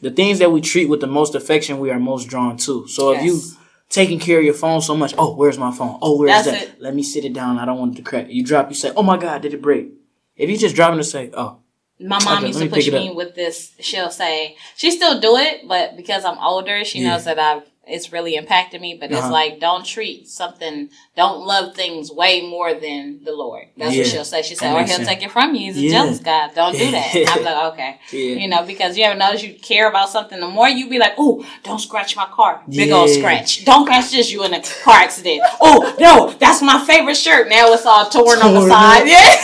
[0.00, 2.86] the things that we treat with the most affection, we are most drawn to.
[2.86, 3.40] So if you
[3.88, 5.98] taking care of your phone so much, oh, where's my phone?
[6.00, 6.62] Oh, where's that?
[6.62, 6.80] it.
[6.80, 7.58] Let me sit it down.
[7.58, 8.26] I don't want it to crack.
[8.30, 9.88] You drop, you say, oh my god, did it break?
[10.36, 11.58] If you just driving to say, oh,
[12.02, 13.72] My mom Okay, used to push me with this.
[13.80, 17.10] She'll say she still do it, but because I'm older, she Yeah.
[17.12, 18.94] knows that I've it's really impacted me.
[18.94, 19.32] But it's Uh-huh.
[19.32, 23.66] like don't treat something, don't love things way more than the Lord.
[23.76, 24.02] That's Yeah.
[24.02, 24.42] what she'll say.
[24.42, 25.08] She said, or he'll sense.
[25.08, 25.72] take it from you.
[25.72, 25.90] He's a Yeah.
[25.90, 26.50] jealous God.
[26.54, 27.12] Don't do that.
[27.36, 30.38] I'm like, okay, you know, because you ever notice you care about something.
[30.38, 33.64] The more you be like, oh, don't scratch my car, big old scratch.
[33.64, 34.30] Don't scratch this.
[34.30, 35.42] You in a car accident.
[35.60, 37.48] oh no, that's my favorite shirt.
[37.48, 39.02] Now it's all torn on the side.
[39.02, 39.08] up.
[39.08, 39.42] Yeah.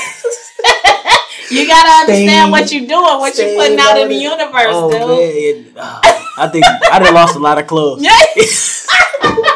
[1.51, 4.91] You gotta understand Stain- what you're doing, what you're putting out in the universe, Oh
[4.91, 5.75] dude.
[5.75, 6.01] man, uh,
[6.37, 8.03] I think I done lost a lot of clothes.
[8.03, 8.13] Yeah.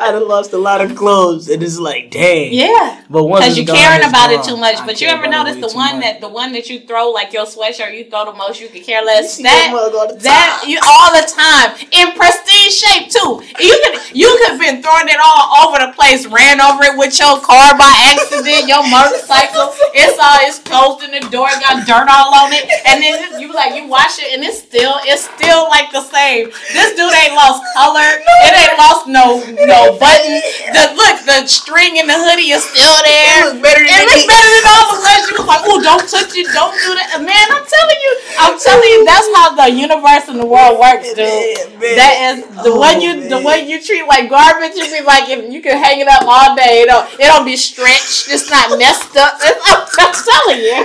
[0.00, 2.52] I done lost a lot of clothes, and it's like, dang.
[2.52, 3.04] yeah.
[3.10, 4.76] But once Because you're gone, caring about it oh, too much.
[4.76, 6.04] I But you ever notice the one much.
[6.04, 8.84] that the one that you throw like your sweatshirt, you throw the most, you could
[8.84, 9.40] care less.
[9.50, 10.70] That that all the time.
[10.70, 13.42] you all the time in pristine shape too.
[13.58, 16.96] You could you could have been throwing it all over the place, ran over it
[16.96, 19.74] with your car by accident, your motorcycle.
[19.92, 23.52] It's all it's closed in the door, got dirt all on it, and then you
[23.52, 26.48] like you wash it and it's still it's still like the same.
[26.72, 28.06] This dude ain't lost color.
[28.46, 30.38] It ain't lost no no button.
[30.74, 33.50] The look the string in the hoodie is still there.
[33.50, 35.22] It look better than It looks better than all the rest.
[35.30, 37.08] You was like, oh, don't touch it, don't do that.
[37.22, 41.08] Man, I'm telling you, I'm telling you, that's how the universe and the world works,
[41.14, 41.24] dude.
[41.24, 41.94] Man, man.
[41.98, 43.44] That is the Oh, one you the man.
[43.44, 44.76] one you treat like garbage.
[44.76, 47.44] You be like, if you can hang it up all day, it don't it don't
[47.44, 48.28] be stretched.
[48.30, 49.38] It's not messed up.
[49.40, 50.78] I'm, I'm telling you.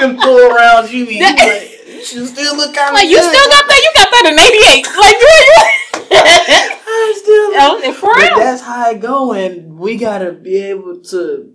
[0.00, 3.48] Them pull around you, be like, you should still look kind of Like you still
[3.48, 3.80] got that?
[3.84, 4.86] You got that in '88?
[5.04, 6.08] Like you?
[6.90, 8.38] I still Oh, for real?
[8.38, 11.52] that's how it go, and we gotta be able to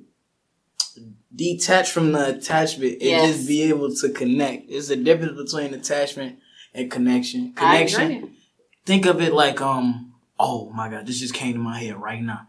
[1.35, 3.35] detach from the attachment and Yes.
[3.35, 4.69] just be able to connect.
[4.69, 6.39] There's a difference between attachment
[6.73, 7.53] and connection.
[7.53, 8.35] Connection.
[8.85, 10.13] Think of it like um.
[10.39, 12.47] Oh my god, this just came to my head right now.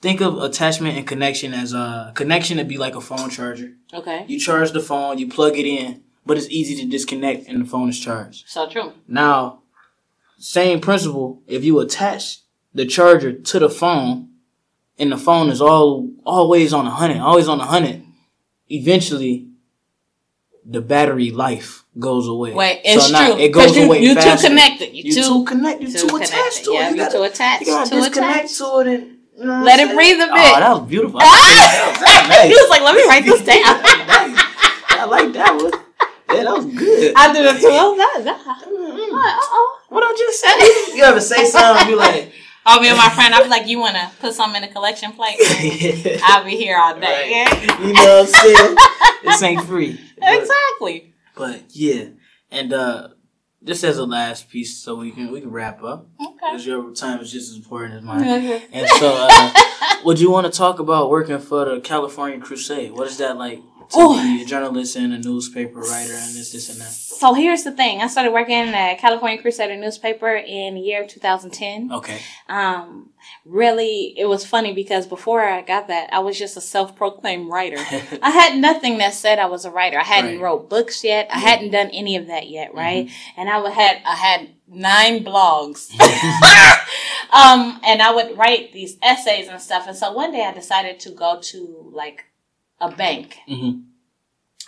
[0.00, 3.72] Think of attachment and connection as a connection to be like a phone charger.
[3.94, 7.60] Okay, You charge the phone, you plug it in, but it's easy to disconnect and
[7.60, 8.48] the phone is charged.
[8.48, 8.92] so true.
[9.08, 9.62] Now,
[10.38, 12.38] same principle, if you attach
[12.74, 14.28] the charger to the phone
[14.98, 18.02] and the phone is all always on a hundred, always on a hundred,
[18.68, 19.48] eventually
[20.64, 22.54] the battery life goes away.
[22.54, 23.38] Wait, it's now true.
[23.42, 24.36] It goes you, away You faster.
[24.42, 24.94] too connected.
[24.94, 25.22] You, You too.
[25.22, 25.88] too connected.
[25.88, 26.64] You too too attached connected.
[26.64, 26.84] to Yeah, it.
[26.84, 27.60] You you gotta, too attached.
[27.62, 28.58] you gotta Too disconnect attached.
[28.58, 30.30] to it and you know Let it breathe a bit.
[30.30, 31.20] Oh, that was beautiful.
[31.22, 32.44] Ah!
[32.46, 33.58] he was like, let me write this down.
[33.58, 35.81] I like that one.
[36.34, 37.12] Yeah, that was good.
[37.16, 37.68] I did it too.
[37.68, 38.52] I was like, nah.
[38.52, 39.78] Uh-oh.
[39.88, 40.96] What I just said?
[40.96, 42.32] You ever say something you be like,
[42.64, 44.72] Oh, me and my friend, I'd be like, you want to put something in a
[44.72, 45.36] collection plate?
[46.22, 47.44] I'll be here all day.
[47.44, 47.80] Right.
[47.80, 48.76] You know what I'm saying?
[49.24, 49.98] this ain't free.
[50.16, 51.12] But, exactly.
[51.34, 52.10] but yeah,
[52.52, 53.08] and uh,
[53.64, 56.36] just as a last piece, so we can we can wrap up Okay.
[56.40, 58.22] because your time is just as important as mine.
[58.72, 59.52] And so, uh,
[60.04, 62.92] would you want to talk about working for the California Crusade?
[62.92, 63.64] What is that like be
[63.96, 66.90] a journalist and a newspaper writer and this, this, and that?
[66.90, 68.00] So here's the thing.
[68.00, 71.92] I started working at California Crusader newspaper in the year 2010.
[71.92, 72.20] Okay.
[72.48, 73.10] Um,
[73.44, 77.76] really, it was funny because before I got that, I was just a self-proclaimed writer.
[78.22, 79.98] I had nothing that said I was a writer.
[79.98, 80.34] I hadn't Right.
[80.34, 80.44] Mm-hmm.
[80.44, 81.28] wrote books yet.
[81.30, 83.10] I hadn't done any of that yet, right?
[83.36, 85.92] And I would had I had nine blogs.
[87.32, 89.86] um, and I would write these essays and stuff.
[89.86, 92.24] And so one day I decided to go to like
[92.82, 93.84] a bank Mhm.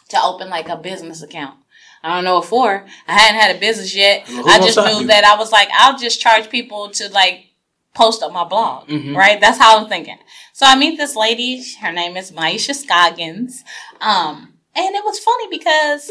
[0.09, 1.57] to open like a business account.
[2.03, 2.87] I don't know what for.
[3.09, 4.25] I hadn't had a business yet.
[4.29, 5.07] Well, I just knew you?
[5.09, 7.47] that I was like, I'll just charge people to like
[7.95, 9.17] post up my blog, Mhm.
[9.17, 9.41] right?
[9.41, 10.19] That's how I'm thinking.
[10.53, 11.65] So I meet this lady.
[11.81, 13.65] Her name is Maisha Scoggins.
[14.01, 16.11] Um, and it was funny because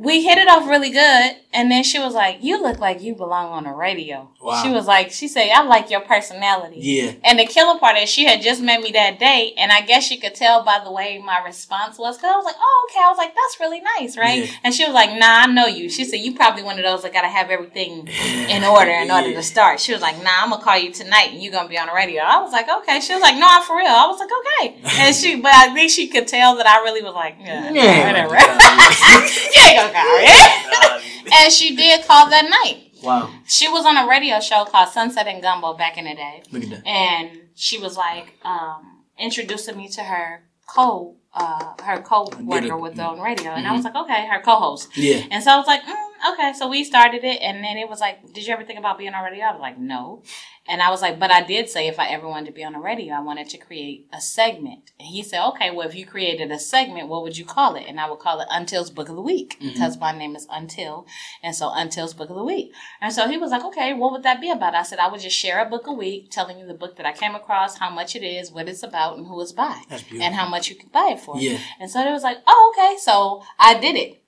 [0.00, 1.36] we hit it off really good.
[1.52, 4.30] And then she was like, You look like you belong on the radio.
[4.40, 4.62] Wow.
[4.62, 6.76] She was like, She said, I like your personality.
[6.78, 7.12] Yeah.
[7.24, 9.52] And the killer part is she had just met me that day.
[9.58, 12.16] And I guess she could tell by the way my response was.
[12.18, 13.00] Cause I was like, Oh, okay.
[13.04, 14.44] I was like, That's really nice, right?
[14.44, 14.50] Yeah.
[14.62, 15.90] And she was like, Nah, I know you.
[15.90, 18.06] She said, You probably one of those that got to have everything
[18.48, 19.36] in order in order Yeah.
[19.36, 19.80] to start.
[19.80, 21.78] She was like, Nah, I'm going to call you tonight and you're going to be
[21.78, 22.22] on the radio.
[22.22, 23.00] I was like, Okay.
[23.00, 23.88] She was like, No, I'm for real.
[23.90, 25.02] I was like, Okay.
[25.02, 28.06] And she, but I think she could tell that I really was like, Yeah, Yeah.
[28.06, 28.36] whatever.
[28.36, 32.92] you ain't going to and she did call that night.
[33.02, 33.30] wow.
[33.46, 36.42] She was on a radio show called Sunset and Gumbo back in the day.
[36.52, 36.86] Look at that.
[36.86, 42.96] And she was like um, introducing me to her co uh, her co worker with
[42.96, 43.50] the on radio.
[43.52, 44.88] And I was like, okay, her co host.
[44.96, 45.22] Yeah.
[45.30, 46.52] And so I was like, mm, okay.
[46.58, 49.14] So we started it, and then it was like, did you ever think about being
[49.14, 49.44] on radio?
[49.44, 50.22] I was like, no.
[50.70, 52.74] And I was like, but I did say if I ever wanted to be on
[52.74, 54.92] the radio, I wanted to create a segment.
[55.00, 57.86] And he said, okay, well, if you created a segment, what would you call it?
[57.88, 59.72] And I would call it Until's Book of the Week mm-hmm.
[59.72, 61.08] because my name is Until.
[61.42, 62.72] And so Until's Book of the Week.
[63.00, 64.76] And so he was like, okay, what would that be about?
[64.76, 67.06] I said, I would just share a book a week, telling you the book that
[67.06, 70.36] I came across, how much it is, what it's about, and who it's by, and
[70.36, 71.36] how much you can buy it for.
[71.36, 71.58] Yeah.
[71.80, 72.96] And so they was like, oh, okay.
[73.00, 74.19] So I did it.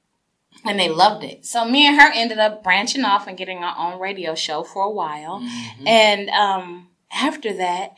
[0.64, 1.44] And they loved it.
[1.44, 4.82] So me and her ended up branching off and getting our own radio show for
[4.84, 5.40] a while.
[5.40, 5.86] Mhm.
[5.88, 7.94] And um, after that,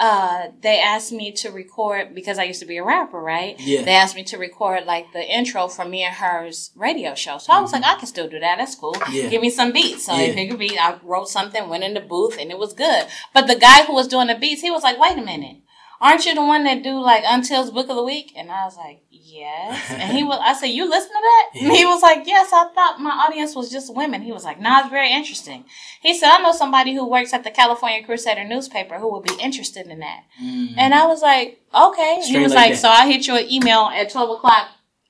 [0.00, 3.58] uh, they asked me to record because I used to be a rapper, right?
[3.58, 3.82] Yeah.
[3.82, 7.38] They asked me to record like the intro for me and her's radio show.
[7.38, 8.58] So I was like, I can still do that.
[8.58, 8.92] That's cool.
[8.94, 9.12] Mm-hmm.
[9.12, 9.28] Yeah.
[9.28, 10.04] Give me some beats.
[10.06, 10.34] So Yeah.
[10.34, 10.78] picked a beat.
[10.80, 13.06] I wrote something, went in the booth, and it was good.
[13.34, 15.56] But the guy who was doing the beats, he was like, wait a minute.
[16.00, 18.32] Aren't you the one that do like Until's Book of the Week?
[18.36, 19.90] And I was like, yes.
[19.90, 21.50] And he was, I said, you listen to that?
[21.60, 24.22] And he was like, yes, I thought my audience was just women.
[24.22, 25.64] He was like, no, it's very interesting.
[26.00, 29.34] He said, I know somebody who works at the California Crusader newspaper who would be
[29.40, 30.20] interested in that.
[30.40, 30.74] Mhm.
[30.76, 32.20] And I was like, okay.
[32.24, 34.68] he was like like, so I hit you an email at 12 o'clock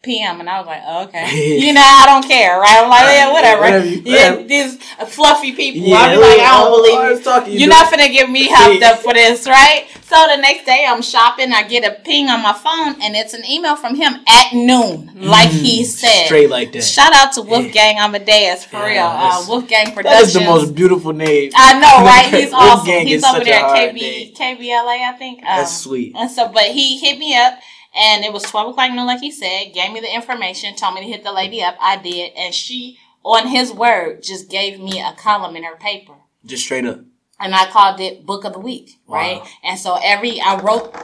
[0.09, 0.41] p.m.
[0.41, 1.59] And I was like, okay.
[1.65, 2.81] you know, I don't care, right?
[2.83, 3.61] I'm like, yeah, whatever.
[3.63, 4.77] Whatever you- yeah, these
[5.13, 5.83] fluffy people.
[5.89, 7.15] Yeah, I'll be like, I don't believe I you.
[7.15, 9.87] was talking you You're not finna get me hyped up for this, right?
[10.09, 13.35] So the next day I'm shopping, I get a ping on my phone, and it's
[13.35, 16.09] an email from him at noon, like he said.
[16.09, 16.27] Mm-hmm.
[16.27, 16.83] Straight like that.
[16.83, 19.05] Shout out to Wolfgang Amadeus for Yeah, real.
[19.05, 20.21] Uh, Wolfgang Productions.
[20.21, 21.51] That is the most beautiful name.
[21.55, 22.33] I know, right?
[22.33, 23.07] He's awesome.
[23.07, 24.35] He's over there at KB.
[24.35, 25.41] KBLA, I think.
[25.41, 26.15] Um, That's sweet.
[26.17, 27.59] and so, but he hit me up,
[27.99, 29.73] and it was twelve o'clock noon, like he said.
[29.75, 31.77] Gave me the information, told me to hit the lady up.
[31.81, 36.15] I did, and she, on his word, just gave me a column in her paper
[36.47, 37.01] Just straight up.
[37.41, 39.39] and I called it Book of the Week, right?
[39.41, 39.47] Wow.
[39.65, 40.95] And so every I wrote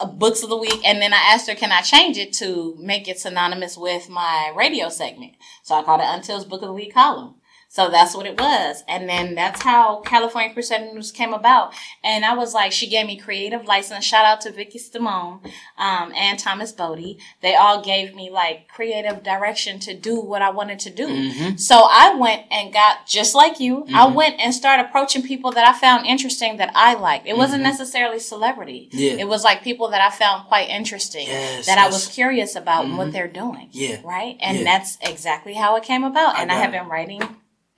[0.00, 2.76] uh, books of the week, and then I asked her, "Can I change it to
[2.78, 5.32] make it synonymous with my radio segment?"
[5.62, 7.34] So I called it Until's Book of the Week column.
[7.74, 11.72] So that's what it was, and then that's how California Crusader News came about.
[12.04, 14.04] And I was like, she gave me creative license.
[14.04, 15.40] Shout out to Vicky Stimone
[15.78, 17.16] um, and Thomas Bodie.
[17.40, 21.06] They all gave me like creative direction to do what I wanted to do.
[21.08, 21.58] Mhm.
[21.58, 23.84] So I went and got just like you.
[23.88, 24.14] I Mm-hmm.
[24.16, 27.26] went and started approaching people that I found interesting that I liked.
[27.26, 28.90] It wasn't necessarily celebrity.
[28.92, 28.98] Mm-hmm.
[28.98, 29.22] Yeah.
[29.22, 32.86] It was like people that I found quite interesting Yes, that I was curious about
[32.88, 33.68] what they're doing.
[33.72, 33.96] Yeah.
[34.04, 34.36] Right?
[34.42, 34.64] And Yeah.
[34.64, 36.38] that's exactly how it came about.
[36.38, 36.78] And I, got have it.
[36.80, 37.22] been writing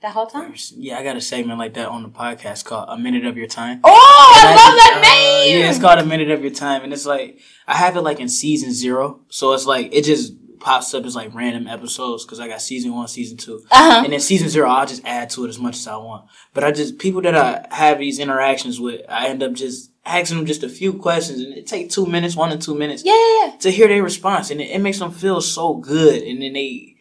[0.05, 0.53] the whole time.
[0.75, 3.47] Yeah, I got a segment like that on the podcast called A Minute of Your
[3.47, 3.81] Time.
[3.83, 5.59] Oh, I And love that uh, name.
[5.59, 6.83] yeah, it's called A Minute of Your Time.
[6.83, 9.21] And it's like, I have it like in season zero.
[9.29, 12.93] So it's like, it just pops up as like random episodes because I got season
[12.93, 13.63] one, season two.
[13.71, 14.01] Uh-huh.
[14.03, 16.25] And then season zero, I'll just add to it as much as I want.
[16.53, 20.37] But I just, people that I have these interactions with, I end up just asking
[20.37, 23.13] them just a few questions and it takes two minutes, one or two minutes Yeah,
[23.13, 23.57] yeah, yeah.
[23.57, 24.51] to hear their response.
[24.51, 26.21] And it, it makes them feel so good.
[26.21, 26.95] And then they,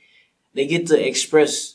[0.54, 1.73] they get to express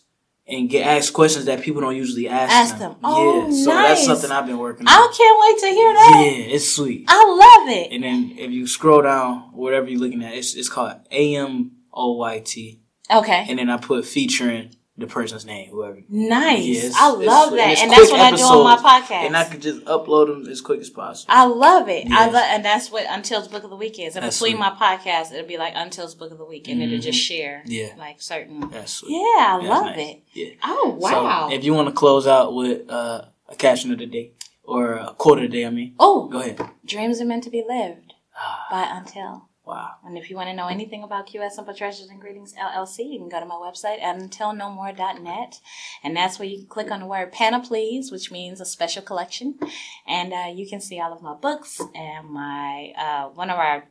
[0.49, 2.95] and get asked questions that people don't usually ask, Ask them.
[3.03, 3.87] Oh, yeah, so nice.
[3.89, 4.93] that's something I've been working on.
[4.93, 6.21] I can't wait to hear that.
[6.49, 7.05] Yeah, it's sweet.
[7.07, 7.91] I love it.
[7.91, 11.71] And then if you scroll down, whatever you're looking at, it's it's called A M
[11.93, 12.81] O Y T.
[13.11, 13.45] Okay.
[13.47, 15.99] And then I put featuring the person's name, whoever.
[16.09, 16.93] Nice.
[16.95, 17.71] I love that.
[17.71, 19.25] it's And that's what I do on my podcast.
[19.25, 21.33] And I could just upload them as quick as possible.
[21.33, 22.07] I love it.
[22.07, 22.33] I Yes.
[22.33, 24.15] love, and that's what Until's Book of the Week is.
[24.15, 24.59] In That's between sweet.
[24.59, 27.89] my podcast, it'll be like Until's Book of the Week, and it'll just share, Yeah.
[27.97, 28.69] like certain.
[28.69, 29.11] That's sweet.
[29.13, 29.97] Yeah, I That's love nice.
[30.09, 30.23] it.
[30.33, 30.49] Yeah.
[30.63, 31.47] Oh wow!
[31.49, 34.33] So if you want to close out with uh, a caption of the day
[34.63, 36.59] or a quote of the day, I mean, oh, go ahead.
[36.85, 39.48] dreams are meant to be lived Ah, by Until.
[39.69, 39.91] Wow.
[40.05, 43.19] And if you want to know anything about QS Simple Treasures and Greetings LLC, you
[43.19, 45.59] can go to my website at untilnomore.net.
[46.03, 49.59] And that's where you can click on the word Panoplies, which means a special collection.
[50.07, 53.85] And uh, you can see all of my books and my, uh, one of our,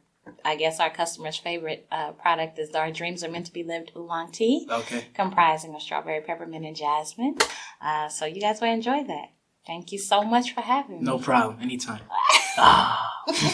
[0.44, 3.92] I guess our customer's favorite uh, product is Our Dreams Are Meant to Be Lived
[3.96, 5.06] Oolong Tea, Okay.
[5.14, 7.36] comprising of strawberry, peppermint, and jasmine.
[7.80, 9.28] Uh, so you guys will enjoy that.
[9.66, 11.02] Thank you so much for having me.
[11.04, 11.58] No problem.
[11.60, 12.00] Anytime.
[12.58, 13.04] Ah.